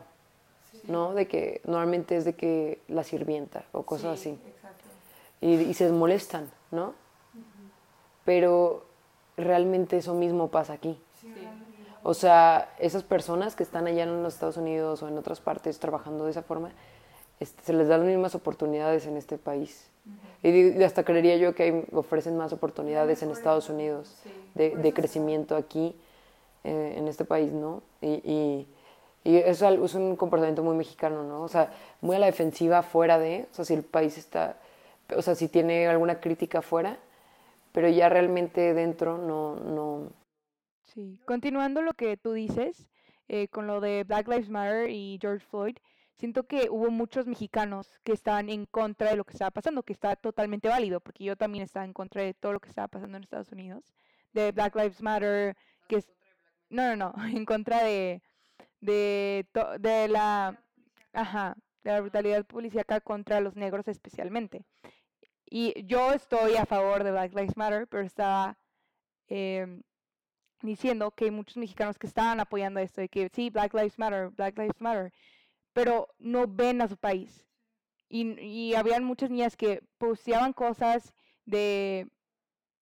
¿no? 0.87 1.13
De 1.13 1.27
que 1.27 1.61
normalmente 1.65 2.15
es 2.17 2.23
de 2.25 2.33
que 2.35 2.79
la 2.87 3.03
sirvienta 3.03 3.63
o 3.71 3.83
cosas 3.83 4.19
así. 4.19 4.39
Y, 5.41 5.53
y 5.55 5.73
se 5.73 5.91
molestan, 5.91 6.49
¿no? 6.71 6.93
Pero 8.25 8.85
realmente 9.37 9.97
eso 9.97 10.13
mismo 10.13 10.49
pasa 10.49 10.73
aquí. 10.73 10.99
O 12.03 12.13
sea, 12.13 12.73
esas 12.79 13.03
personas 13.03 13.55
que 13.55 13.63
están 13.63 13.85
allá 13.87 14.03
en 14.03 14.23
los 14.23 14.33
Estados 14.33 14.57
Unidos 14.57 15.03
o 15.03 15.07
en 15.07 15.17
otras 15.17 15.39
partes 15.39 15.77
trabajando 15.79 16.25
de 16.25 16.31
esa 16.31 16.41
forma, 16.41 16.71
este, 17.39 17.61
se 17.63 17.73
les 17.73 17.87
dan 17.87 18.01
las 18.01 18.09
mismas 18.09 18.33
oportunidades 18.35 19.05
en 19.05 19.17
este 19.17 19.37
país. 19.37 19.87
Y, 20.43 20.81
hasta 20.83 21.03
creería 21.03 21.37
yo 21.37 21.53
que 21.53 21.63
hay- 21.63 21.85
ofrecen 21.93 22.35
más 22.37 22.53
oportunidades 22.53 23.21
en 23.21 23.29
Estados 23.29 23.69
Unidos 23.69 24.15
de, 24.55 24.75
de 24.75 24.93
crecimiento 24.93 25.55
aquí, 25.55 25.95
eh, 26.63 26.95
en 26.97 27.07
este 27.07 27.23
país, 27.25 27.51
¿no? 27.51 27.83
Y, 28.01 28.07
y, 28.23 28.67
y 29.23 29.37
es, 29.37 29.61
algo- 29.61 29.85
es 29.85 29.93
un 29.93 30.15
comportamiento 30.15 30.63
muy 30.63 30.75
mexicano, 30.75 31.23
¿no? 31.23 31.41
O 31.43 31.47
sea, 31.47 31.71
muy 32.01 32.15
a 32.15 32.19
la 32.19 32.25
defensiva 32.25 32.81
fuera 32.81 33.19
de, 33.19 33.45
o 33.51 33.55
sea, 33.55 33.65
si 33.65 33.75
el 33.75 33.83
país 33.83 34.17
está, 34.17 34.57
o 35.15 35.21
sea, 35.21 35.35
si 35.35 35.47
tiene 35.47 35.87
alguna 35.87 36.19
crítica 36.19 36.63
fuera, 36.63 36.97
pero 37.71 37.89
ya 37.89 38.09
realmente 38.09 38.73
dentro 38.73 39.17
no, 39.17 39.55
no, 39.55 40.11
Sí, 40.93 41.21
continuando 41.25 41.81
lo 41.81 41.93
que 41.93 42.17
tú 42.17 42.33
dices, 42.33 42.89
eh, 43.29 43.47
con 43.47 43.65
lo 43.65 43.79
de 43.79 44.03
Black 44.03 44.27
Lives 44.27 44.49
Matter 44.49 44.89
y 44.89 45.17
George 45.21 45.45
Floyd, 45.45 45.77
siento 46.15 46.43
que 46.47 46.69
hubo 46.69 46.91
muchos 46.91 47.27
mexicanos 47.27 47.97
que 48.03 48.11
estaban 48.11 48.49
en 48.49 48.65
contra 48.65 49.11
de 49.11 49.15
lo 49.15 49.23
que 49.23 49.31
estaba 49.31 49.51
pasando, 49.51 49.83
que 49.83 49.93
está 49.93 50.17
totalmente 50.17 50.67
válido, 50.67 50.99
porque 50.99 51.23
yo 51.23 51.37
también 51.37 51.63
estaba 51.63 51.85
en 51.85 51.93
contra 51.93 52.23
de 52.23 52.33
todo 52.33 52.51
lo 52.51 52.59
que 52.59 52.67
estaba 52.67 52.89
pasando 52.89 53.15
en 53.15 53.23
Estados 53.23 53.53
Unidos, 53.53 53.85
de 54.33 54.51
Black 54.51 54.75
Lives 54.75 55.01
Matter, 55.01 55.55
que 55.87 55.97
es... 55.97 56.07
No, 56.69 56.93
no, 56.93 57.13
no, 57.13 57.13
en 57.37 57.45
contra 57.45 57.83
de, 57.83 58.21
de, 58.81 59.47
de 59.79 60.07
la... 60.09 60.61
Ajá, 61.13 61.55
de 61.83 61.91
la 61.91 62.01
brutalidad 62.01 62.45
policíaca 62.45 62.99
contra 62.99 63.39
los 63.39 63.55
negros 63.55 63.87
especialmente. 63.87 64.65
Y 65.51 65.85
yo 65.85 66.13
estoy 66.13 66.55
a 66.55 66.65
favor 66.65 67.03
de 67.03 67.11
Black 67.11 67.35
Lives 67.35 67.57
Matter, 67.57 67.87
pero 67.87 68.03
estaba... 68.03 68.57
em, 69.27 69.83
diciendo 70.61 71.11
que 71.11 71.25
hay 71.25 71.31
muchos 71.31 71.57
mexicanos 71.57 71.97
que 71.99 72.07
estaban 72.07 72.39
apoyando 72.39 72.79
esto, 72.79 73.01
de 73.01 73.09
que 73.09 73.29
sí, 73.33 73.49
Black 73.49 73.73
Lives 73.73 73.97
Matter, 73.99 74.29
Black 74.31 74.57
Lives 74.57 74.79
Matter, 74.81 75.13
pero 75.73 76.07
no 76.19 76.47
ven 76.47 76.81
a 76.81 76.87
su 76.87 76.97
país. 76.97 77.45
Y, 78.09 78.39
y 78.41 78.75
habían 78.75 79.03
muchas 79.05 79.29
niñas 79.31 79.57
que 79.57 79.83
posteaban 79.97 80.53
cosas 80.53 81.13
de, 81.45 82.09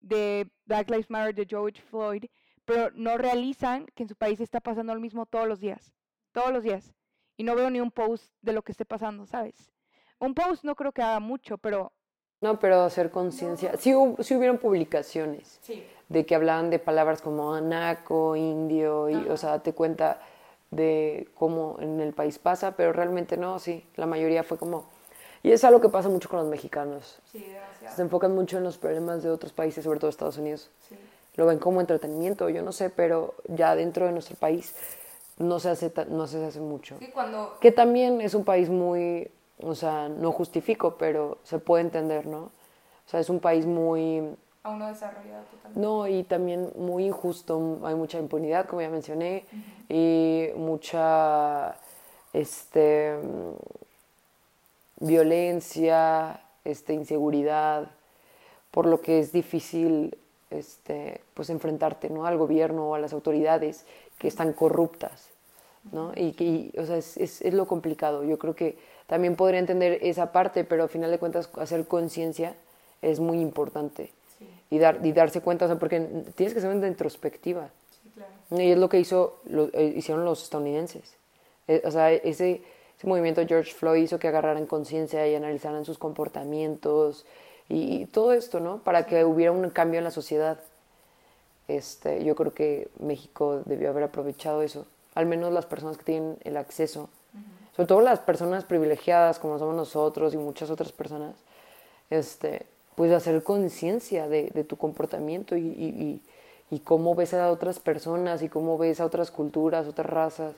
de 0.00 0.50
Black 0.66 0.90
Lives 0.90 1.10
Matter, 1.10 1.34
de 1.34 1.46
George 1.48 1.82
Floyd, 1.82 2.24
pero 2.64 2.90
no 2.94 3.18
realizan 3.18 3.86
que 3.94 4.04
en 4.04 4.08
su 4.08 4.16
país 4.16 4.40
está 4.40 4.60
pasando 4.60 4.94
lo 4.94 5.00
mismo 5.00 5.26
todos 5.26 5.48
los 5.48 5.60
días, 5.60 5.94
todos 6.32 6.52
los 6.52 6.62
días. 6.64 6.94
Y 7.36 7.44
no 7.44 7.54
veo 7.56 7.70
ni 7.70 7.80
un 7.80 7.90
post 7.92 8.32
de 8.42 8.52
lo 8.52 8.62
que 8.62 8.72
esté 8.72 8.84
pasando, 8.84 9.26
¿sabes? 9.26 9.72
Un 10.18 10.34
post 10.34 10.64
no 10.64 10.76
creo 10.76 10.92
que 10.92 11.02
haga 11.02 11.20
mucho, 11.20 11.58
pero 11.58 11.92
No, 12.40 12.58
pero 12.58 12.82
hacer 12.82 13.10
conciencia. 13.10 13.72
Sí, 13.78 13.94
hub- 13.94 14.22
sí 14.22 14.34
hubieron 14.34 14.58
publicaciones 14.58 15.58
de 16.08 16.24
que 16.26 16.34
hablaban 16.34 16.70
de 16.70 16.78
palabras 16.78 17.20
como 17.20 17.54
anaco, 17.54 18.34
indio, 18.36 19.08
y, 19.10 19.14
o 19.28 19.36
sea, 19.36 19.58
te 19.60 19.72
cuenta 19.74 20.20
de 20.70 21.28
cómo 21.34 21.76
en 21.80 22.00
el 22.00 22.12
país 22.12 22.38
pasa, 22.38 22.72
pero 22.76 22.92
realmente 22.92 23.36
no, 23.36 23.58
sí, 23.58 23.84
la 23.96 24.06
mayoría 24.06 24.42
fue 24.42 24.56
como... 24.56 24.86
Y 25.42 25.52
es 25.52 25.64
algo 25.64 25.80
que 25.80 25.88
pasa 25.88 26.08
mucho 26.08 26.28
con 26.28 26.38
los 26.38 26.48
mexicanos. 26.48 27.18
Se 27.94 28.02
enfocan 28.02 28.34
mucho 28.34 28.58
en 28.58 28.64
los 28.64 28.76
problemas 28.78 29.22
de 29.22 29.30
otros 29.30 29.52
países, 29.52 29.82
sobre 29.84 29.98
todo 29.98 30.10
Estados 30.10 30.36
Unidos. 30.38 30.70
Lo 31.36 31.46
ven 31.46 31.58
como 31.58 31.80
entretenimiento, 31.80 32.48
yo 32.50 32.62
no 32.62 32.72
sé, 32.72 32.90
pero 32.90 33.34
ya 33.48 33.74
dentro 33.74 34.04
de 34.06 34.12
nuestro 34.12 34.36
país 34.36 34.74
no 35.38 35.58
se 35.58 35.70
hace, 35.70 35.92
no 36.08 36.26
se 36.26 36.44
hace 36.44 36.60
mucho. 36.60 36.96
cuando... 37.14 37.56
Que 37.60 37.72
también 37.72 38.20
es 38.20 38.34
un 38.34 38.44
país 38.44 38.68
muy, 38.68 39.30
o 39.62 39.74
sea, 39.74 40.08
no 40.08 40.32
justifico, 40.32 40.96
pero 40.98 41.38
se 41.44 41.58
puede 41.58 41.82
entender, 41.82 42.26
¿no? 42.26 42.38
O 43.06 43.10
sea, 43.10 43.20
es 43.20 43.28
un 43.30 43.40
país 43.40 43.66
muy, 43.66 44.22
Aún 44.62 44.78
no 44.78 44.86
desarrollado 44.88 45.44
totalmente. 45.44 45.80
no, 45.80 46.06
y 46.08 46.22
también 46.24 46.70
muy 46.76 47.06
injusto, 47.06 47.78
hay 47.84 47.94
mucha 47.94 48.18
impunidad, 48.18 48.66
como 48.66 48.82
ya 48.82 48.90
mencioné, 48.90 49.44
y 49.88 50.48
mucha, 50.56 51.76
este, 52.32 53.14
violencia, 55.00 56.40
este, 56.64 56.92
inseguridad, 56.94 57.90
por 58.70 58.86
lo 58.86 59.00
que 59.00 59.18
es 59.18 59.32
difícil, 59.32 60.16
este, 60.50 61.20
pues 61.34 61.50
enfrentarte, 61.50 62.10
¿no? 62.10 62.26
Al 62.26 62.36
gobierno 62.36 62.90
o 62.90 62.94
a 62.94 62.98
las 62.98 63.12
autoridades 63.12 63.86
que 64.18 64.28
están 64.28 64.52
corruptas, 64.52 65.28
¿no? 65.92 66.12
Y, 66.14 66.32
que- 66.32 66.44
y, 66.44 66.72
o 66.78 66.84
sea, 66.86 66.96
es, 66.96 67.16
es, 67.16 67.40
es 67.42 67.54
lo 67.54 67.66
complicado. 67.66 68.24
Yo 68.24 68.38
creo 68.38 68.54
que 68.54 68.76
también 69.10 69.34
podría 69.34 69.58
entender 69.58 69.98
esa 70.02 70.30
parte, 70.30 70.62
pero 70.62 70.84
al 70.84 70.88
final 70.88 71.10
de 71.10 71.18
cuentas 71.18 71.50
hacer 71.56 71.84
conciencia 71.88 72.54
es 73.02 73.18
muy 73.18 73.40
importante. 73.40 74.12
Y, 74.70 74.78
dar, 74.78 75.04
y 75.04 75.10
darse 75.10 75.40
cuenta, 75.40 75.64
o 75.64 75.68
sea, 75.68 75.80
porque 75.80 75.98
tienes 76.36 76.54
que 76.54 76.60
ser 76.60 76.70
una 76.70 76.86
introspectiva. 76.86 77.70
Y 78.52 78.70
es 78.70 78.78
lo 78.78 78.88
que 78.88 79.00
hizo, 79.00 79.40
lo, 79.46 79.68
eh, 79.72 79.94
hicieron 79.96 80.24
los 80.24 80.44
estadounidenses. 80.44 81.16
Eh, 81.66 81.82
o 81.84 81.90
sea, 81.90 82.12
ese, 82.12 82.62
ese 82.96 83.06
movimiento 83.08 83.44
George 83.44 83.72
Floyd 83.72 84.04
hizo 84.04 84.20
que 84.20 84.28
agarraran 84.28 84.66
conciencia 84.66 85.26
y 85.26 85.34
analizaran 85.34 85.84
sus 85.84 85.98
comportamientos 85.98 87.26
y, 87.68 88.02
y 88.02 88.06
todo 88.06 88.32
esto, 88.32 88.60
¿no? 88.60 88.78
Para 88.78 89.06
que 89.06 89.24
hubiera 89.24 89.50
un 89.50 89.68
cambio 89.70 89.98
en 89.98 90.04
la 90.04 90.12
sociedad. 90.12 90.60
Este, 91.66 92.22
yo 92.22 92.36
creo 92.36 92.54
que 92.54 92.88
México 93.00 93.62
debió 93.66 93.90
haber 93.90 94.04
aprovechado 94.04 94.62
eso. 94.62 94.86
Al 95.16 95.26
menos 95.26 95.52
las 95.52 95.66
personas 95.66 95.96
que 95.96 96.04
tienen 96.04 96.36
el 96.44 96.56
acceso. 96.56 97.10
Sobre 97.76 97.86
todo 97.86 98.00
las 98.00 98.18
personas 98.20 98.64
privilegiadas 98.64 99.38
como 99.38 99.58
somos 99.58 99.74
nosotros 99.74 100.34
y 100.34 100.36
muchas 100.36 100.70
otras 100.70 100.92
personas. 100.92 101.34
Este, 102.10 102.66
pues 102.96 103.12
hacer 103.12 103.42
conciencia 103.42 104.28
de, 104.28 104.50
de 104.50 104.64
tu 104.64 104.76
comportamiento 104.76 105.56
y, 105.56 105.60
y- 105.60 105.94
y- 106.02 106.22
y 106.72 106.78
cómo 106.80 107.14
ves 107.14 107.34
a 107.34 107.50
otras 107.50 107.78
personas 107.80 108.42
y 108.42 108.48
cómo 108.48 108.78
ves 108.78 109.00
a 109.00 109.04
otras 109.06 109.30
culturas, 109.30 109.86
otras 109.88 110.06
razas 110.08 110.54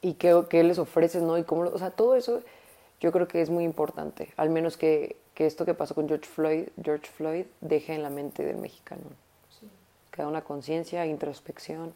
y 0.00 0.14
qué, 0.14 0.44
qué 0.48 0.64
les 0.64 0.78
ofreces, 0.78 1.22
¿no? 1.22 1.36
Y 1.38 1.44
cómo, 1.44 1.62
o 1.62 1.78
sea, 1.78 1.90
todo 1.90 2.14
eso 2.16 2.40
yo 3.00 3.12
creo 3.12 3.28
que 3.28 3.42
es 3.42 3.50
muy 3.50 3.64
importante, 3.64 4.32
al 4.36 4.48
menos 4.50 4.76
que, 4.76 5.16
que 5.34 5.46
esto 5.46 5.64
que 5.64 5.74
pasó 5.74 5.94
con 5.94 6.08
George 6.08 6.26
Floyd, 6.26 6.68
George 6.82 7.06
Floyd 7.06 7.44
deje 7.60 7.94
en 7.94 8.02
la 8.02 8.10
mente 8.10 8.44
del 8.44 8.56
mexicano, 8.56 9.02
que 10.10 10.22
haga 10.22 10.30
una 10.30 10.42
conciencia, 10.42 11.04
introspección 11.06 11.92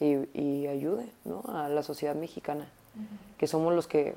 y, 0.00 0.16
y 0.38 0.66
ayude, 0.68 1.06
¿no? 1.24 1.42
A 1.48 1.68
la 1.68 1.82
sociedad 1.82 2.14
mexicana, 2.14 2.66
que 3.38 3.46
somos 3.46 3.74
los 3.74 3.88
que 3.88 4.14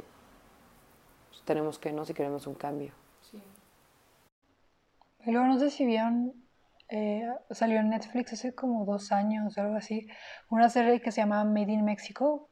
pues, 1.30 1.42
tenemos 1.44 1.80
que, 1.80 1.92
¿no? 1.92 2.06
Si 2.06 2.14
queremos 2.14 2.48
un 2.48 2.56
cambio. 2.56 2.94
Y 5.26 5.32
luego 5.32 5.48
no 5.48 5.58
sé 5.58 5.72
si 5.72 5.86
vieron, 5.86 6.34
eh, 6.90 7.28
salió 7.50 7.80
en 7.80 7.90
Netflix 7.90 8.34
hace 8.34 8.54
como 8.54 8.86
dos 8.86 9.12
años 9.12 9.58
o 9.58 9.62
algo 9.62 9.76
así, 9.76 10.08
una 10.50 10.70
serie 10.70 11.02
que 11.02 11.12
se 11.12 11.22
llama 11.22 11.44
Made 11.44 11.72
in 11.72 11.84
Mexico. 11.84 12.48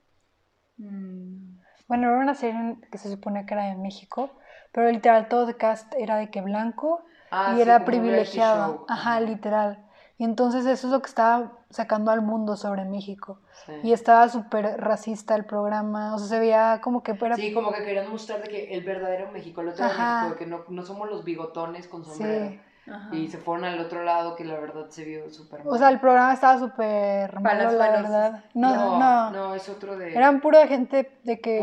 Bueno, 0.77 2.09
era 2.09 2.17
una 2.17 2.33
serie 2.33 2.77
que 2.91 2.97
se 2.97 3.11
supone 3.11 3.45
que 3.45 3.53
era 3.53 3.65
de 3.65 3.75
México, 3.75 4.31
pero 4.71 4.89
literal 4.89 5.27
todo 5.27 5.47
el 5.49 5.57
cast 5.57 5.93
era 5.95 6.17
de 6.17 6.31
que 6.31 6.41
blanco 6.41 7.05
Ah, 7.35 7.53
y 7.53 7.55
sí, 7.55 7.61
era 7.61 7.83
privilegiado. 7.83 8.85
Ajá. 8.87 9.19
literal. 9.19 9.82
Y 10.17 10.25
entonces 10.25 10.65
eso 10.65 10.87
es 10.87 10.93
lo 10.93 11.01
que 11.01 11.07
estaba 11.07 11.53
sacando 11.69 12.11
al 12.11 12.21
mundo 12.21 12.55
sobre 12.55 12.85
México. 12.85 13.39
Sí. 13.65 13.73
Y 13.83 13.93
estaba 13.93 14.29
súper 14.29 14.79
racista 14.79 15.35
el 15.35 15.45
programa, 15.45 16.13
o 16.13 16.19
sea, 16.19 16.27
se 16.27 16.39
veía 16.39 16.81
como 16.83 17.01
que 17.01 17.11
era... 17.19 17.35
Sí, 17.35 17.53
como 17.53 17.71
que 17.71 17.83
querían 17.83 18.09
mostrar 18.11 18.41
de 18.41 18.47
que 18.47 18.73
el 18.73 18.83
verdadero 18.83 19.31
México, 19.31 19.61
el 19.61 19.69
otro. 19.69 19.85
México, 19.85 20.35
que 20.37 20.45
no, 20.45 20.65
no 20.69 20.83
somos 20.83 21.09
los 21.09 21.23
bigotones 21.23 21.87
con 21.87 22.05
Sí. 22.05 22.59
Y 23.11 23.27
se 23.29 23.37
fueron 23.37 23.63
al 23.65 23.79
otro 23.79 24.03
lado 24.03 24.35
que 24.35 24.43
la 24.43 24.55
verdad 24.59 24.87
se 24.89 25.05
vio 25.05 25.29
súper 25.29 25.61
O 25.65 25.77
sea, 25.77 25.89
el 25.89 25.99
programa 25.99 26.33
estaba 26.33 26.59
súper 26.59 27.39
malo, 27.39 27.71
la 27.71 27.89
verdad. 27.89 28.43
No, 28.53 28.75
no, 28.75 28.99
no, 28.99 29.31
no, 29.31 29.55
es 29.55 29.69
otro 29.69 29.97
de... 29.97 30.13
Eran 30.15 30.41
pura 30.41 30.67
gente 30.67 31.09
de 31.23 31.39
que 31.39 31.59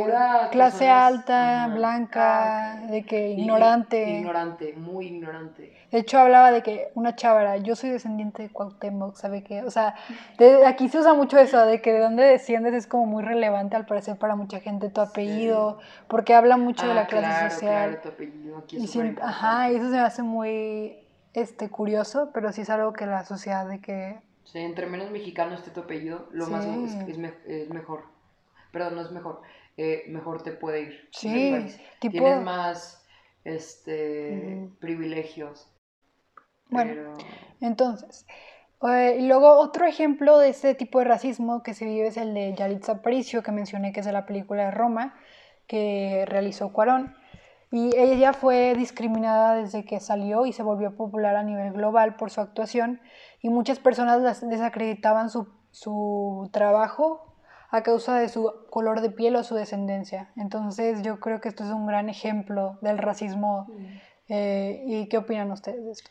clase 0.51 0.79
personas, 0.87 1.05
alta, 1.19 1.65
ajá. 1.65 1.75
blanca, 1.75 2.73
Ah, 2.73 2.87
de 2.87 3.05
que 3.05 3.31
Y- 3.31 3.41
ignorante. 3.43 4.11
Ignorante, 4.19 4.73
muy 4.75 5.07
ignorante. 5.09 5.77
De 5.91 5.99
hecho, 5.99 6.19
hablaba 6.21 6.53
de 6.53 6.63
que 6.63 6.91
una 6.95 7.17
chávara, 7.17 7.57
yo 7.59 7.75
soy 7.77 7.91
descendiente 7.91 8.43
de 8.45 8.49
Cuauhtémoc, 8.51 9.17
¿sabe 9.17 9.43
qué? 9.43 9.63
O 9.65 9.71
sea, 9.71 9.97
de- 10.39 10.65
aquí 10.65 10.89
se 10.89 10.99
usa 11.01 11.15
mucho 11.15 11.37
eso, 11.39 11.67
de 11.67 11.83
que 11.83 11.93
de 11.93 11.99
dónde 12.01 12.23
desciendes 12.23 12.73
es 12.75 12.87
como 12.87 13.07
muy 13.07 13.23
relevante 13.25 13.77
al 13.77 13.87
parecer 13.87 14.17
para 14.17 14.37
mucha 14.37 14.61
gente 14.61 14.89
tu 14.89 15.01
apellido, 15.01 15.79
porque 16.09 16.35
habla 16.35 16.57
mucho 16.57 16.87
de 16.87 16.93
Ah, 16.93 16.95
la 16.95 17.07
clase 17.07 17.27
claro, 17.27 17.51
social. 17.51 17.89
Claro, 17.91 18.03
tu 18.03 18.09
apellido 18.09 18.59
aquí 18.59 18.77
es 18.77 18.83
y 18.85 18.87
súper 18.87 19.03
siempre- 19.03 19.25
ajá, 19.25 19.71
y 19.71 19.77
eso 19.77 19.85
se 19.87 19.91
me 19.97 19.99
hace 20.01 20.23
muy 20.23 20.97
este 21.35 21.69
curioso, 21.71 22.31
pero 22.35 22.53
sí 22.53 22.63
es 22.63 22.71
algo 22.71 22.93
que 22.93 23.07
la 23.07 23.25
sociedad 23.25 23.67
de 23.69 23.81
que 23.81 24.19
Sí, 24.45 24.59
entre 24.59 24.87
menos 24.87 25.11
mexicano 25.13 25.55
esté 25.55 25.71
tu 25.71 25.81
apellido, 25.81 26.29
lo 26.33 26.47
más 26.49 26.65
es, 26.67 26.95
es 27.09 27.19
me- 27.19 27.35
es 27.47 27.69
mejor. 27.71 28.05
Perdón, 28.73 28.97
no 28.97 29.03
es 29.03 29.11
mejor. 29.13 29.43
eh, 29.77 30.05
mejor 30.09 30.43
te 30.43 30.51
puede 30.53 30.83
ir. 30.83 31.09
Sí, 31.13 31.55
tipo- 32.01 32.13
Tienes 32.25 32.43
más 32.43 33.07
este, 33.45 34.69
privilegios. 34.81 35.69
Bueno, 36.69 36.93
pero- 36.93 37.15
Entonces, 37.61 38.27
eh, 38.89 39.17
y 39.21 39.27
luego 39.27 39.53
otro 39.59 39.87
ejemplo 39.87 40.39
de 40.39 40.49
este 40.51 40.75
tipo 40.75 40.99
de 40.99 41.05
racismo 41.07 41.63
que 41.63 41.75
se 41.75 41.85
vive 41.87 42.09
es 42.09 42.17
el 42.17 42.35
de 42.35 42.55
Yalitza 42.55 42.93
Aparicio, 42.93 43.43
que 43.43 43.53
mencioné 43.53 43.93
que 43.93 44.01
es 44.01 44.07
de 44.07 44.13
la 44.13 44.27
película 44.27 44.65
de 44.67 44.71
Roma, 44.71 45.19
que 45.67 46.25
realizó 46.27 46.73
Cuarón. 46.73 47.15
Y 47.73 47.97
ella 47.97 48.33
fue 48.33 48.75
discriminada 48.75 49.55
desde 49.55 49.85
que 49.85 50.01
salió 50.01 50.45
y 50.45 50.53
se 50.53 50.65
volvió 50.65 50.97
popular 50.97 51.37
a 51.37 51.45
nivel 51.45 51.73
global 51.73 52.17
por 52.17 52.31
su 52.31 52.41
actuación 52.41 53.01
y 53.41 53.49
muchas 53.49 53.79
personas 53.79 54.41
desacreditaban 54.43 55.31
su, 55.31 55.49
su 55.71 56.49
trabajo 56.53 57.31
a 57.71 57.83
causa 57.83 58.19
de 58.19 58.29
su 58.29 58.53
color 58.71 59.01
de 59.01 59.11
piel 59.11 59.37
o 59.37 59.45
su 59.45 59.55
descendencia. 59.55 60.33
Entonces 60.37 61.03
yo 61.03 61.21
creo 61.21 61.41
que 61.41 61.49
esto 61.49 61.63
es 61.63 61.71
un 61.71 61.87
gran 61.87 62.09
ejemplo 62.09 62.79
del 62.83 62.99
racismo. 62.99 63.69
eh, 64.29 64.83
¿Y 64.87 65.09
qué 65.09 65.19
opinan 65.19 65.53
ustedes 65.53 65.85
de 65.85 65.93
esto? 65.93 66.11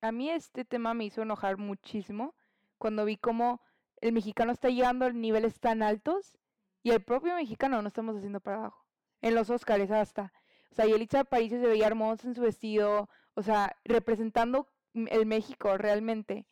A 0.00 0.12
mí 0.12 0.30
este 0.30 0.64
tema 0.64 0.94
me 0.94 1.04
hizo 1.04 1.22
enojar 1.22 1.58
muchísimo 1.58 2.34
cuando 2.78 3.04
vi 3.04 3.16
cómo 3.16 3.60
el 4.00 4.12
mexicano 4.12 4.52
está 4.52 4.68
llegando 4.68 5.04
a 5.04 5.10
niveles 5.10 5.60
tan 5.60 5.82
altos 5.82 6.38
y 6.82 6.90
el 6.92 7.02
propio 7.02 7.34
mexicano 7.34 7.82
no 7.82 7.88
estamos 7.88 8.16
haciendo 8.16 8.40
para 8.40 8.58
abajo. 8.58 8.79
En 9.22 9.34
los 9.34 9.50
Óscares 9.50 9.90
hasta. 9.90 10.32
O 10.70 10.74
sea, 10.74 10.86
Yelitza 10.86 11.20
Aparicio 11.20 11.60
se 11.60 11.66
veía 11.66 11.86
hermosa 11.88 12.28
en 12.28 12.34
su 12.34 12.42
vestido, 12.42 13.08
o 13.34 13.42
sea, 13.42 13.76
representando 13.84 14.68
el 14.94 15.26
México 15.26 15.76
realmente. 15.76 16.46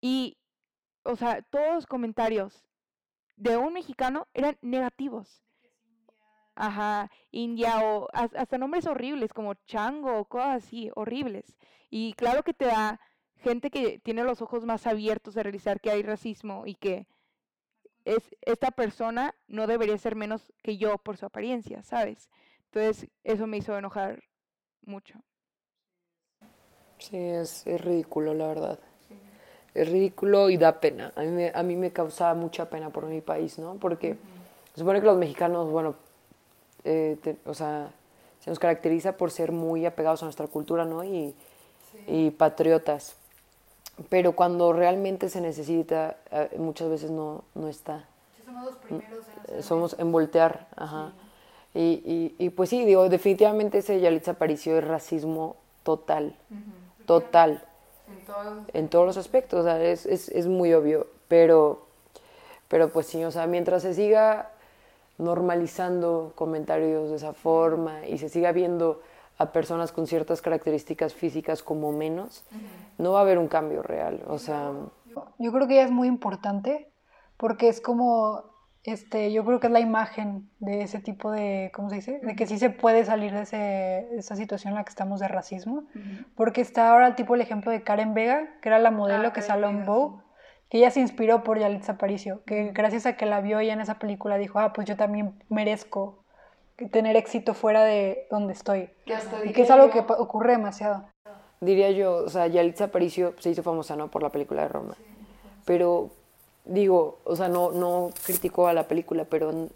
Y, 0.00 0.36
o 1.04 1.16
sea, 1.16 1.42
todos 1.42 1.74
los 1.74 1.86
comentarios 1.86 2.64
de 3.36 3.56
un 3.56 3.72
mexicano 3.72 4.28
eran 4.34 4.58
negativos. 4.62 5.42
Ajá, 6.54 7.10
India 7.30 7.80
o 7.82 8.08
has- 8.12 8.34
hasta 8.34 8.58
nombres 8.58 8.86
horribles 8.86 9.32
como 9.32 9.54
chango 9.54 10.18
o 10.18 10.24
cosas 10.26 10.64
así, 10.64 10.90
horribles. 10.94 11.56
Y 11.88 12.12
claro 12.14 12.42
que 12.42 12.52
te 12.52 12.66
da 12.66 13.00
gente 13.36 13.70
que 13.70 13.98
tiene 14.00 14.22
los 14.22 14.42
ojos 14.42 14.64
más 14.66 14.86
abiertos 14.86 15.36
a 15.36 15.42
realizar 15.42 15.80
que 15.80 15.90
hay 15.90 16.02
racismo 16.02 16.64
y 16.66 16.74
que 16.74 17.06
es 18.04 18.36
esta 18.42 18.70
persona 18.72 19.34
no 19.48 19.66
debería 19.66 19.98
ser 19.98 20.16
menos 20.16 20.52
que 20.62 20.76
yo 20.78 20.98
por 20.98 21.16
su 21.16 21.26
apariencia, 21.26 21.82
¿sabes? 21.84 22.30
Entonces, 22.66 23.08
eso 23.24 23.46
me 23.46 23.58
hizo 23.58 23.76
enojar 23.78 24.22
mucho. 24.82 25.22
Sí, 26.98 27.16
es, 27.16 27.66
es 27.66 27.80
ridículo, 27.80 28.34
la 28.34 28.46
verdad. 28.48 28.78
Es 29.74 29.90
ridículo 29.90 30.50
y 30.50 30.56
da 30.58 30.80
pena. 30.80 31.12
A 31.16 31.22
mí, 31.22 31.28
me, 31.28 31.52
a 31.54 31.62
mí 31.62 31.76
me 31.76 31.92
causa 31.92 32.34
mucha 32.34 32.68
pena 32.70 32.90
por 32.90 33.06
mi 33.06 33.20
país, 33.20 33.58
¿no? 33.58 33.76
Porque 33.76 34.16
se 34.74 34.80
supone 34.80 35.00
que 35.00 35.06
los 35.06 35.18
mexicanos, 35.18 35.70
bueno, 35.70 35.94
eh, 36.84 37.18
te- 37.22 37.38
o 37.46 37.54
sea, 37.54 37.90
se 38.40 38.50
nos 38.50 38.58
caracteriza 38.58 39.16
por 39.16 39.30
ser 39.30 39.52
muy 39.52 39.86
apegados 39.86 40.22
a 40.22 40.26
nuestra 40.26 40.48
cultura, 40.48 40.84
¿no? 40.84 41.04
Y, 41.04 41.34
y 42.06 42.30
patriotas. 42.32 43.16
Pero 44.08 44.32
cuando 44.32 44.72
realmente 44.72 45.28
se 45.28 45.40
necesita, 45.40 46.16
eh, 46.30 46.56
muchas 46.58 46.88
veces 46.88 47.10
no, 47.10 47.44
no 47.54 47.68
está. 47.68 48.06
somos 48.44 48.64
los 48.64 48.76
primeros 48.76 49.24
en 49.48 49.62
Somos 49.62 49.96
en 49.98 50.12
voltear, 50.12 50.66
ajá. 50.76 51.12
Y, 51.74 51.80
y, 52.04 52.34
y 52.38 52.50
pues 52.50 52.68
sí, 52.70 52.84
digo, 52.84 53.08
definitivamente 53.08 53.78
ese 53.78 54.00
Yalitza 54.00 54.32
Aparicio 54.32 54.76
es 54.76 54.86
racismo 54.86 55.56
total, 55.82 56.36
total. 57.06 57.64
En 58.08 58.26
todos. 58.26 58.58
En 58.74 58.88
todos 58.88 59.06
los 59.06 59.16
aspectos, 59.16 59.60
o 59.60 59.62
sea, 59.64 59.82
es, 59.82 60.04
es, 60.04 60.28
es 60.28 60.46
muy 60.46 60.74
obvio, 60.74 61.06
pero, 61.28 61.86
pero 62.68 62.90
pues 62.90 63.06
sí, 63.06 63.24
o 63.24 63.30
sea, 63.30 63.46
mientras 63.46 63.82
se 63.82 63.94
siga 63.94 64.50
normalizando 65.18 66.32
comentarios 66.34 67.10
de 67.10 67.16
esa 67.16 67.32
forma 67.32 68.06
y 68.06 68.18
se 68.18 68.28
siga 68.28 68.52
viendo 68.52 69.00
a 69.38 69.52
personas 69.52 69.92
con 69.92 70.06
ciertas 70.06 70.42
características 70.42 71.14
físicas 71.14 71.62
como 71.62 71.92
menos, 71.92 72.44
no 72.98 73.12
va 73.12 73.20
a 73.20 73.22
haber 73.22 73.38
un 73.38 73.48
cambio 73.48 73.82
real, 73.82 74.22
o 74.26 74.38
sea, 74.38 74.72
Yo 75.38 75.52
creo 75.52 75.66
que 75.66 75.76
ya 75.76 75.82
es 75.82 75.90
muy 75.90 76.08
importante 76.08 76.92
porque 77.36 77.68
es 77.68 77.80
como, 77.80 78.44
este, 78.84 79.32
yo 79.32 79.44
creo 79.44 79.60
que 79.60 79.66
es 79.66 79.72
la 79.72 79.80
imagen 79.80 80.48
de 80.58 80.82
ese 80.82 81.00
tipo 81.00 81.30
de, 81.30 81.70
¿cómo 81.74 81.88
se 81.90 81.96
dice? 81.96 82.20
De 82.22 82.36
que 82.36 82.46
sí 82.46 82.58
se 82.58 82.70
puede 82.70 83.04
salir 83.04 83.32
de, 83.32 83.42
ese, 83.42 83.56
de 83.56 84.18
esa 84.18 84.36
situación 84.36 84.72
en 84.72 84.76
la 84.76 84.84
que 84.84 84.90
estamos 84.90 85.20
de 85.20 85.28
racismo. 85.28 85.84
Porque 86.36 86.60
está 86.60 86.90
ahora 86.90 87.16
tipo 87.16 87.34
el 87.34 87.40
ejemplo 87.40 87.70
de 87.72 87.82
Karen 87.82 88.14
Vega, 88.14 88.48
que 88.60 88.68
era 88.68 88.78
la 88.78 88.90
modelo 88.90 89.28
Ah, 89.28 89.32
que 89.32 89.42
salió 89.42 89.68
en 89.68 89.84
Vogue, 89.84 90.22
que 90.68 90.78
ella 90.78 90.90
se 90.90 91.00
inspiró 91.00 91.42
por 91.42 91.58
Yalitza 91.58 91.92
Aparicio, 91.92 92.42
que 92.44 92.70
gracias 92.72 93.06
a 93.06 93.16
que 93.16 93.26
la 93.26 93.40
vio 93.40 93.58
ella 93.58 93.72
en 93.72 93.80
esa 93.80 93.98
película 93.98 94.38
dijo, 94.38 94.58
ah, 94.58 94.72
pues 94.72 94.86
yo 94.86 94.96
también 94.96 95.34
merezco 95.48 96.21
tener 96.90 97.16
éxito 97.16 97.54
fuera 97.54 97.82
de 97.84 98.26
donde 98.30 98.52
estoy. 98.52 98.90
Y 99.06 99.10
diría 99.10 99.52
que 99.54 99.62
es 99.62 99.70
algo 99.70 99.86
yo- 99.86 99.92
que 100.06 100.12
ocurre 100.14 100.52
demasiado. 100.52 101.04
diría 101.60 101.90
yo, 101.90 102.16
o 102.24 102.28
sea, 102.28 102.46
Yalitza 102.48 102.84
Aparicio 102.84 103.34
se 103.38 103.50
hizo 103.50 103.62
famosa, 103.62 103.94
¿no? 103.96 104.08
Por 104.08 104.22
la 104.22 104.30
película 104.30 104.62
de 104.62 104.68
Roma. 104.68 104.96
Pero, 105.64 106.10
digo, 106.64 107.18
o 107.24 107.36
sea, 107.36 107.48
no, 107.48 107.70
no 107.70 108.10
criticó 108.24 108.66
a 108.66 108.72
la 108.72 108.84
película, 108.88 109.24
pero 109.24 109.68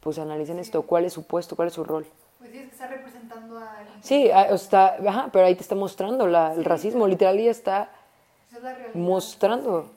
pues 0.00 0.18
analicen 0.18 0.58
esto, 0.58 0.82
¿cuál 0.82 1.04
es 1.04 1.12
su 1.12 1.24
puesto, 1.26 1.56
cuál 1.56 1.68
es 1.68 1.74
su 1.74 1.84
rol? 1.84 2.06
Pues 2.38 2.50
sí, 2.50 2.58
es 2.58 2.64
que 2.66 2.70
está 2.72 2.86
representando 2.86 3.58
a... 3.58 3.76
Sí, 4.00 4.30
ah, 4.32 4.44
está, 4.50 4.96
ajá, 5.06 5.28
pero 5.32 5.44
ahí 5.46 5.54
te 5.54 5.60
está 5.62 5.74
mostrando 5.74 6.26
la, 6.26 6.54
el 6.54 6.64
racismo, 6.64 7.06
literal, 7.06 7.38
ella 7.38 7.50
está 7.50 7.90
es 8.50 8.94
mostrando, 8.94 9.90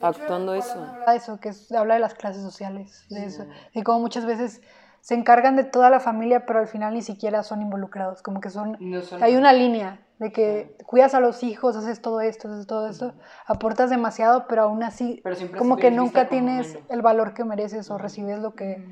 actuando 0.00 0.54
eso. 0.54 0.78
habla 0.80 0.92
habla 0.94 1.12
de 1.12 1.18
eso, 1.18 1.40
que 1.40 1.48
es- 1.50 1.72
habla 1.72 1.94
de 1.94 2.00
las 2.00 2.14
clases 2.14 2.42
sociales, 2.42 3.04
de 3.08 3.24
eso, 3.24 3.46
de 3.74 3.82
cómo 3.82 4.00
muchas 4.00 4.26
veces 4.26 4.60
se 5.08 5.14
encargan 5.14 5.56
de 5.56 5.64
toda 5.64 5.88
la 5.88 6.00
familia, 6.00 6.44
pero 6.44 6.58
al 6.58 6.66
final 6.68 6.92
ni 6.92 7.00
siquiera 7.00 7.42
son 7.42 7.62
involucrados, 7.62 8.20
como 8.20 8.42
que 8.42 8.50
son, 8.50 8.76
No 8.78 9.00
son- 9.00 9.22
hay 9.22 9.36
una 9.36 9.54
línea 9.54 10.06
de 10.18 10.32
que 10.32 10.76
cuidas 10.84 11.14
a 11.14 11.20
los 11.20 11.42
hijos, 11.42 11.76
haces 11.76 12.02
todo 12.02 12.20
esto, 12.20 12.48
haces 12.48 12.66
todo 12.66 12.86
esto, 12.90 13.14
aportas 13.46 13.88
demasiado, 13.88 14.46
pero 14.46 14.64
aún 14.64 14.82
así 14.82 15.22
Pero 15.24 15.34
como 15.56 15.78
que 15.78 15.90
nunca 15.90 16.28
tienes 16.28 16.74
menos. 16.74 16.90
el 16.90 17.00
valor 17.00 17.32
que 17.32 17.42
mereces 17.44 17.90
o 17.90 17.96
recibes 17.96 18.38
lo 18.38 18.54
que 18.54 18.84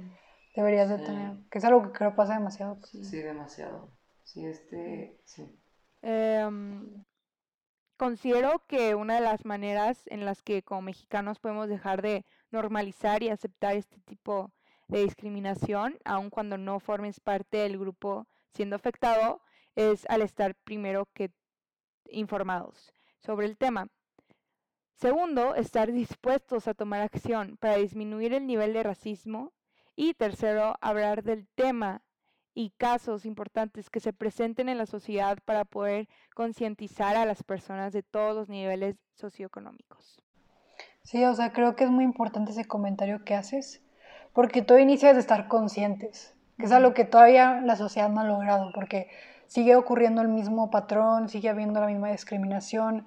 deberías 0.54 0.88
de 0.88 0.96
tener, 1.00 1.32
que 1.50 1.58
es 1.58 1.64
algo 1.66 1.82
que 1.82 1.92
creo 1.92 2.16
pasa 2.16 2.32
demasiado. 2.32 2.76
pues. 2.76 2.92
Sí, 3.10 3.18
demasiado. 3.18 3.90
Sí, 4.24 4.46
este, 4.46 5.20
sí. 5.26 5.54
Em, 6.00 7.04
considero 7.98 8.62
que 8.66 8.94
una 8.94 9.16
de 9.16 9.20
las 9.20 9.44
maneras 9.44 10.00
en 10.06 10.24
las 10.24 10.42
que 10.42 10.62
como 10.62 10.80
mexicanos 10.80 11.40
podemos 11.40 11.68
dejar 11.68 12.00
de 12.00 12.24
normalizar 12.50 13.22
y 13.22 13.28
aceptar 13.28 13.74
este 13.76 13.98
tipo 14.00 14.50
de 14.88 15.02
discriminación, 15.02 15.98
aun 16.04 16.30
cuando 16.30 16.58
no 16.58 16.80
formes 16.80 17.20
parte 17.20 17.58
del 17.58 17.78
grupo 17.78 18.26
siendo 18.52 18.76
afectado, 18.76 19.40
es 19.74 20.06
al 20.08 20.22
estar 20.22 20.54
primero 20.64 21.08
que 21.12 21.30
informados 22.08 22.92
sobre 23.20 23.46
el 23.46 23.56
tema. 23.56 23.88
Segundo, 24.94 25.54
estar 25.54 25.92
dispuestos 25.92 26.68
a 26.68 26.74
tomar 26.74 27.02
acción 27.02 27.58
para 27.58 27.76
disminuir 27.76 28.32
el 28.32 28.46
nivel 28.46 28.72
de 28.72 28.82
racismo. 28.82 29.52
Y 29.94 30.14
tercero, 30.14 30.74
hablar 30.80 31.22
del 31.22 31.48
tema 31.54 32.02
y 32.54 32.70
casos 32.70 33.26
importantes 33.26 33.90
que 33.90 34.00
se 34.00 34.14
presenten 34.14 34.70
en 34.70 34.78
la 34.78 34.86
sociedad 34.86 35.38
para 35.44 35.66
poder 35.66 36.08
concientizar 36.34 37.16
a 37.16 37.26
las 37.26 37.42
personas 37.42 37.92
de 37.92 38.02
todos 38.02 38.34
los 38.34 38.48
niveles 38.48 38.96
socioeconómicos. 39.14 40.22
Sí, 41.02 41.22
o 41.24 41.34
sea, 41.34 41.52
creo 41.52 41.76
que 41.76 41.84
es 41.84 41.90
muy 41.90 42.04
importante 42.04 42.52
ese 42.52 42.64
comentario 42.64 43.24
que 43.24 43.34
haces, 43.34 43.82
porque 44.36 44.60
todo 44.60 44.78
inicia 44.78 45.14
de 45.14 45.20
estar 45.20 45.48
conscientes, 45.48 46.34
que 46.58 46.66
es 46.66 46.72
algo 46.72 46.92
que 46.92 47.06
todavía 47.06 47.62
la 47.62 47.74
sociedad 47.74 48.10
no 48.10 48.20
ha 48.20 48.24
logrado, 48.24 48.70
porque 48.74 49.08
sigue 49.46 49.76
ocurriendo 49.76 50.20
el 50.20 50.28
mismo 50.28 50.70
patrón, 50.70 51.30
sigue 51.30 51.48
habiendo 51.48 51.80
la 51.80 51.86
misma 51.86 52.10
discriminación, 52.10 53.06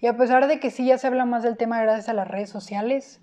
y 0.00 0.06
a 0.06 0.16
pesar 0.16 0.48
de 0.48 0.58
que 0.58 0.70
sí 0.70 0.86
ya 0.86 0.96
se 0.96 1.06
habla 1.06 1.26
más 1.26 1.42
del 1.42 1.58
tema 1.58 1.82
gracias 1.82 2.08
a 2.08 2.14
las 2.14 2.26
redes 2.26 2.48
sociales, 2.48 3.20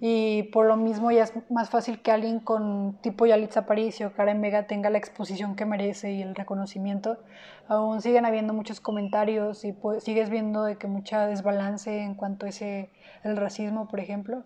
y 0.00 0.44
por 0.44 0.66
lo 0.66 0.76
mismo 0.76 1.10
ya 1.10 1.24
es 1.24 1.32
más 1.50 1.68
fácil 1.68 2.00
que 2.00 2.12
alguien 2.12 2.38
con 2.38 2.96
tipo 3.02 3.26
Yalitza 3.26 3.60
Aparicio, 3.60 4.12
Karen 4.12 4.40
Vega 4.40 4.68
tenga 4.68 4.88
la 4.88 4.98
exposición 4.98 5.56
que 5.56 5.66
merece 5.66 6.12
y 6.12 6.22
el 6.22 6.36
reconocimiento. 6.36 7.18
Aún 7.66 8.00
siguen 8.00 8.24
habiendo 8.24 8.54
muchos 8.54 8.80
comentarios 8.80 9.64
y 9.64 9.72
pues, 9.72 10.02
sigues 10.04 10.30
viendo 10.30 10.62
de 10.62 10.76
que 10.76 10.86
mucha 10.86 11.26
desbalance 11.26 12.02
en 12.02 12.14
cuanto 12.14 12.46
a 12.46 12.50
ese 12.50 12.88
el 13.24 13.36
racismo, 13.36 13.88
por 13.88 14.00
ejemplo. 14.00 14.44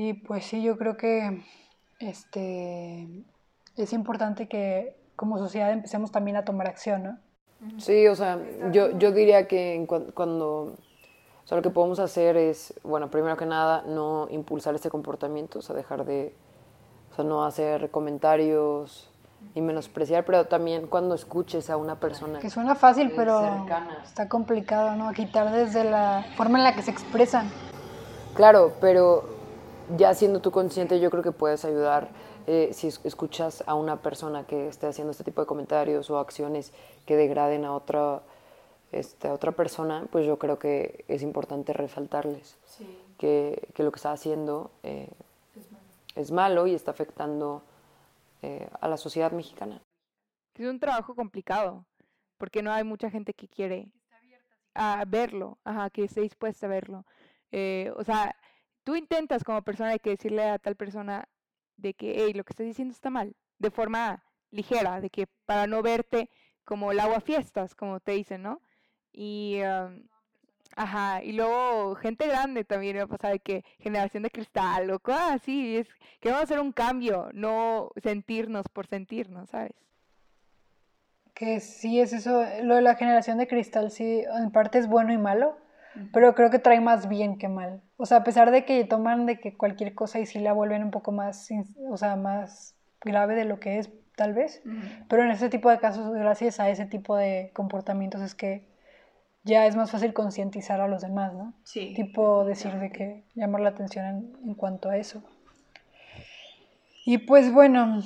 Y 0.00 0.12
pues 0.12 0.46
sí, 0.46 0.62
yo 0.62 0.78
creo 0.78 0.96
que 0.96 1.42
este 1.98 3.08
es 3.76 3.92
importante 3.92 4.46
que 4.46 4.96
como 5.16 5.38
sociedad 5.38 5.72
empecemos 5.72 6.12
también 6.12 6.36
a 6.36 6.44
tomar 6.44 6.68
acción, 6.68 7.02
¿no? 7.02 7.18
Sí, 7.78 8.06
o 8.06 8.14
sea, 8.14 8.38
yo, 8.70 8.96
yo 8.96 9.10
diría 9.10 9.48
que 9.48 9.84
cuando, 10.14 10.76
o 11.42 11.46
sea, 11.46 11.56
lo 11.56 11.62
que 11.62 11.70
podemos 11.70 11.98
hacer 11.98 12.36
es, 12.36 12.74
bueno, 12.84 13.10
primero 13.10 13.36
que 13.36 13.44
nada, 13.44 13.82
no 13.88 14.28
impulsar 14.30 14.76
este 14.76 14.88
comportamiento, 14.88 15.58
o 15.58 15.62
sea, 15.62 15.74
dejar 15.74 16.04
de, 16.04 16.32
o 17.10 17.16
sea, 17.16 17.24
no 17.24 17.44
hacer 17.44 17.90
comentarios 17.90 19.10
y 19.56 19.60
menospreciar, 19.60 20.24
pero 20.24 20.44
también 20.46 20.86
cuando 20.86 21.16
escuches 21.16 21.70
a 21.70 21.76
una 21.76 21.98
persona. 21.98 22.38
Que 22.38 22.50
suena 22.50 22.76
fácil, 22.76 23.12
pero 23.16 23.40
cercana. 23.40 23.98
está 24.04 24.28
complicado, 24.28 24.94
¿no? 24.94 25.08
A 25.08 25.12
quitar 25.12 25.50
desde 25.50 25.82
la 25.82 26.24
forma 26.36 26.58
en 26.58 26.62
la 26.62 26.76
que 26.76 26.82
se 26.82 26.92
expresan. 26.92 27.50
Claro, 28.36 28.74
pero 28.80 29.37
ya 29.96 30.14
siendo 30.14 30.40
tú 30.40 30.50
consciente, 30.50 31.00
yo 31.00 31.10
creo 31.10 31.22
que 31.22 31.32
puedes 31.32 31.64
ayudar 31.64 32.08
eh, 32.46 32.70
si 32.72 32.88
es- 32.88 33.00
escuchas 33.04 33.62
a 33.66 33.74
una 33.74 33.96
persona 34.00 34.44
que 34.46 34.68
esté 34.68 34.86
haciendo 34.86 35.10
este 35.10 35.24
tipo 35.24 35.40
de 35.42 35.46
comentarios 35.46 36.08
o 36.10 36.18
acciones 36.18 36.72
que 37.06 37.16
degraden 37.16 37.64
a 37.64 37.74
otra, 37.74 38.22
este, 38.92 39.28
a 39.28 39.34
otra 39.34 39.52
persona, 39.52 40.06
pues 40.10 40.26
yo 40.26 40.38
creo 40.38 40.58
que 40.58 41.04
es 41.08 41.22
importante 41.22 41.72
resaltarles 41.72 42.56
Sí, 42.64 42.86
que, 43.18 43.68
que 43.74 43.82
lo 43.82 43.92
que 43.92 43.96
está 43.96 44.12
haciendo 44.12 44.70
eh, 44.82 45.08
es 45.56 45.70
malo. 45.72 45.84
es 46.16 46.30
malo 46.32 46.66
y 46.66 46.74
está 46.74 46.90
afectando 46.90 47.62
eh, 48.42 48.68
a 48.80 48.88
la 48.88 48.96
sociedad 48.96 49.32
mexicana. 49.32 49.80
Es 50.54 50.66
un 50.66 50.80
trabajo 50.80 51.14
complicado, 51.14 51.84
porque 52.38 52.62
no 52.62 52.72
hay 52.72 52.82
mucha 52.84 53.10
gente 53.10 53.34
que 53.34 53.46
quiere 53.48 53.88
a 54.74 55.04
verlo, 55.06 55.58
ajá, 55.64 55.90
que 55.90 56.04
esté 56.04 56.20
dispuesta 56.20 56.66
a 56.66 56.70
verlo. 56.70 57.04
Eh, 57.52 57.92
o 57.96 58.04
sea, 58.04 58.34
tú 58.88 58.96
intentas 58.96 59.44
como 59.44 59.60
persona 59.60 59.90
de 59.90 59.98
que 59.98 60.08
decirle 60.08 60.48
a 60.48 60.58
tal 60.58 60.74
persona 60.74 61.28
de 61.76 61.92
que, 61.92 62.24
hey, 62.24 62.32
lo 62.32 62.42
que 62.42 62.54
estás 62.54 62.64
diciendo 62.64 62.92
está 62.92 63.10
mal, 63.10 63.36
de 63.58 63.70
forma 63.70 64.24
ligera, 64.50 65.02
de 65.02 65.10
que 65.10 65.26
para 65.44 65.66
no 65.66 65.82
verte 65.82 66.30
como 66.64 66.90
el 66.90 66.98
agua 66.98 67.20
fiestas, 67.20 67.74
como 67.74 68.00
te 68.00 68.12
dicen, 68.12 68.40
¿no? 68.40 68.62
Y, 69.12 69.60
am, 69.60 70.08
ajá, 70.74 71.22
y 71.22 71.32
luego 71.32 71.96
gente 71.96 72.26
grande 72.26 72.64
también 72.64 72.96
me 72.96 73.02
ha 73.02 73.06
pasado 73.06 73.34
de 73.34 73.40
que 73.40 73.62
generación 73.78 74.22
de 74.22 74.30
cristal 74.30 74.90
o 74.90 75.00
cosas 75.00 75.32
así, 75.32 75.76
es 75.76 75.88
que 76.18 76.30
vamos 76.30 76.40
a 76.40 76.44
hacer 76.44 76.60
un 76.60 76.72
cambio, 76.72 77.28
no 77.34 77.90
sentirnos 78.02 78.68
por 78.68 78.86
sentirnos, 78.86 79.50
¿sabes? 79.50 79.74
Que 81.34 81.60
sí 81.60 82.00
es 82.00 82.14
eso, 82.14 82.42
lo 82.62 82.76
de 82.76 82.80
la 82.80 82.94
generación 82.94 83.36
de 83.36 83.48
cristal 83.48 83.90
sí, 83.90 84.24
en 84.34 84.50
parte 84.50 84.78
es 84.78 84.88
bueno 84.88 85.12
y 85.12 85.18
malo, 85.18 85.58
pero 86.12 86.34
creo 86.34 86.50
que 86.50 86.58
trae 86.58 86.80
más 86.80 87.08
bien 87.08 87.38
que 87.38 87.48
mal. 87.48 87.80
O 87.96 88.06
sea, 88.06 88.18
a 88.18 88.24
pesar 88.24 88.50
de 88.50 88.64
que 88.64 88.84
toman 88.84 89.26
de 89.26 89.40
que 89.40 89.56
cualquier 89.56 89.94
cosa 89.94 90.20
y 90.20 90.26
sí 90.26 90.38
la 90.38 90.52
vuelven 90.52 90.84
un 90.84 90.90
poco 90.90 91.12
más, 91.12 91.48
o 91.88 91.96
sea, 91.96 92.16
más 92.16 92.74
grave 93.02 93.34
de 93.34 93.44
lo 93.44 93.60
que 93.60 93.78
es, 93.78 93.90
tal 94.16 94.34
vez. 94.34 94.62
Pero 95.08 95.22
en 95.22 95.30
ese 95.30 95.48
tipo 95.48 95.70
de 95.70 95.78
casos, 95.78 96.12
gracias 96.12 96.60
a 96.60 96.68
ese 96.70 96.86
tipo 96.86 97.16
de 97.16 97.50
comportamientos 97.54 98.20
es 98.20 98.34
que 98.34 98.66
ya 99.44 99.66
es 99.66 99.76
más 99.76 99.90
fácil 99.90 100.12
concientizar 100.12 100.80
a 100.80 100.88
los 100.88 101.02
demás, 101.02 101.32
¿no? 101.34 101.54
Sí. 101.64 101.94
Tipo 101.94 102.44
decir 102.44 102.72
de 102.74 102.90
que 102.90 103.24
llamar 103.34 103.62
la 103.62 103.70
atención 103.70 104.04
en, 104.04 104.36
en 104.44 104.54
cuanto 104.54 104.90
a 104.90 104.96
eso. 104.96 105.22
Y 107.06 107.18
pues 107.18 107.52
bueno, 107.52 108.02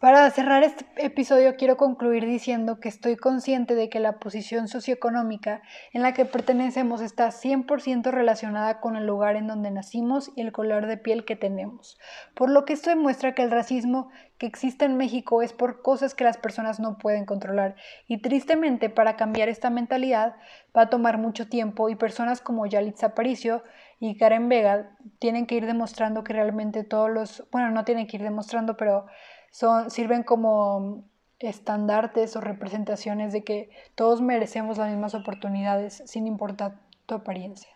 para 0.00 0.30
cerrar 0.30 0.62
este 0.62 0.86
episodio 1.04 1.56
quiero 1.56 1.76
concluir 1.76 2.24
diciendo 2.24 2.78
que 2.78 2.88
estoy 2.88 3.16
consciente 3.16 3.74
de 3.74 3.88
que 3.88 3.98
la 3.98 4.18
posición 4.20 4.68
socioeconómica 4.68 5.62
en 5.92 6.02
la 6.02 6.14
que 6.14 6.24
pertenecemos 6.24 7.00
está 7.00 7.28
100% 7.28 8.10
relacionada 8.12 8.80
con 8.80 8.94
el 8.94 9.06
lugar 9.06 9.34
en 9.34 9.48
donde 9.48 9.72
nacimos 9.72 10.30
y 10.36 10.42
el 10.42 10.52
color 10.52 10.86
de 10.86 10.98
piel 10.98 11.24
que 11.24 11.34
tenemos. 11.34 11.98
Por 12.34 12.48
lo 12.48 12.64
que 12.64 12.74
esto 12.74 12.90
demuestra 12.90 13.34
que 13.34 13.42
el 13.42 13.50
racismo 13.50 14.10
que 14.38 14.46
existe 14.46 14.84
en 14.84 14.96
México 14.96 15.42
es 15.42 15.52
por 15.52 15.82
cosas 15.82 16.14
que 16.14 16.22
las 16.22 16.36
personas 16.36 16.78
no 16.78 16.96
pueden 16.96 17.24
controlar. 17.24 17.74
Y 18.06 18.18
tristemente 18.18 18.90
para 18.90 19.16
cambiar 19.16 19.48
esta 19.48 19.68
mentalidad 19.68 20.36
va 20.76 20.82
a 20.82 20.90
tomar 20.90 21.18
mucho 21.18 21.48
tiempo 21.48 21.88
y 21.88 21.96
personas 21.96 22.40
como 22.40 22.66
Yalitza 22.66 23.06
Aparicio 23.06 23.64
y 23.98 24.16
Karen 24.16 24.48
Vega 24.48 24.96
tienen 25.18 25.46
que 25.46 25.56
ir 25.56 25.66
demostrando 25.66 26.22
que 26.22 26.34
realmente 26.34 26.84
todos 26.84 27.10
los, 27.10 27.48
bueno, 27.50 27.70
no 27.70 27.84
tienen 27.84 28.06
que 28.06 28.16
ir 28.16 28.22
demostrando, 28.22 28.76
pero 28.76 29.06
son, 29.50 29.90
sirven 29.90 30.22
como 30.22 31.04
estandartes 31.38 32.34
o 32.36 32.40
representaciones 32.40 33.32
de 33.32 33.44
que 33.44 33.70
todos 33.94 34.20
merecemos 34.20 34.78
las 34.78 34.90
mismas 34.90 35.14
oportunidades 35.14 36.02
sin 36.06 36.26
importar 36.26 36.80
tu 37.06 37.14
apariencia. 37.14 37.70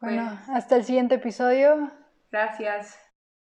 Bueno, 0.00 0.38
hasta 0.48 0.76
el 0.76 0.84
siguiente 0.84 1.16
episodio. 1.16 1.90
Gracias. 2.30 3.07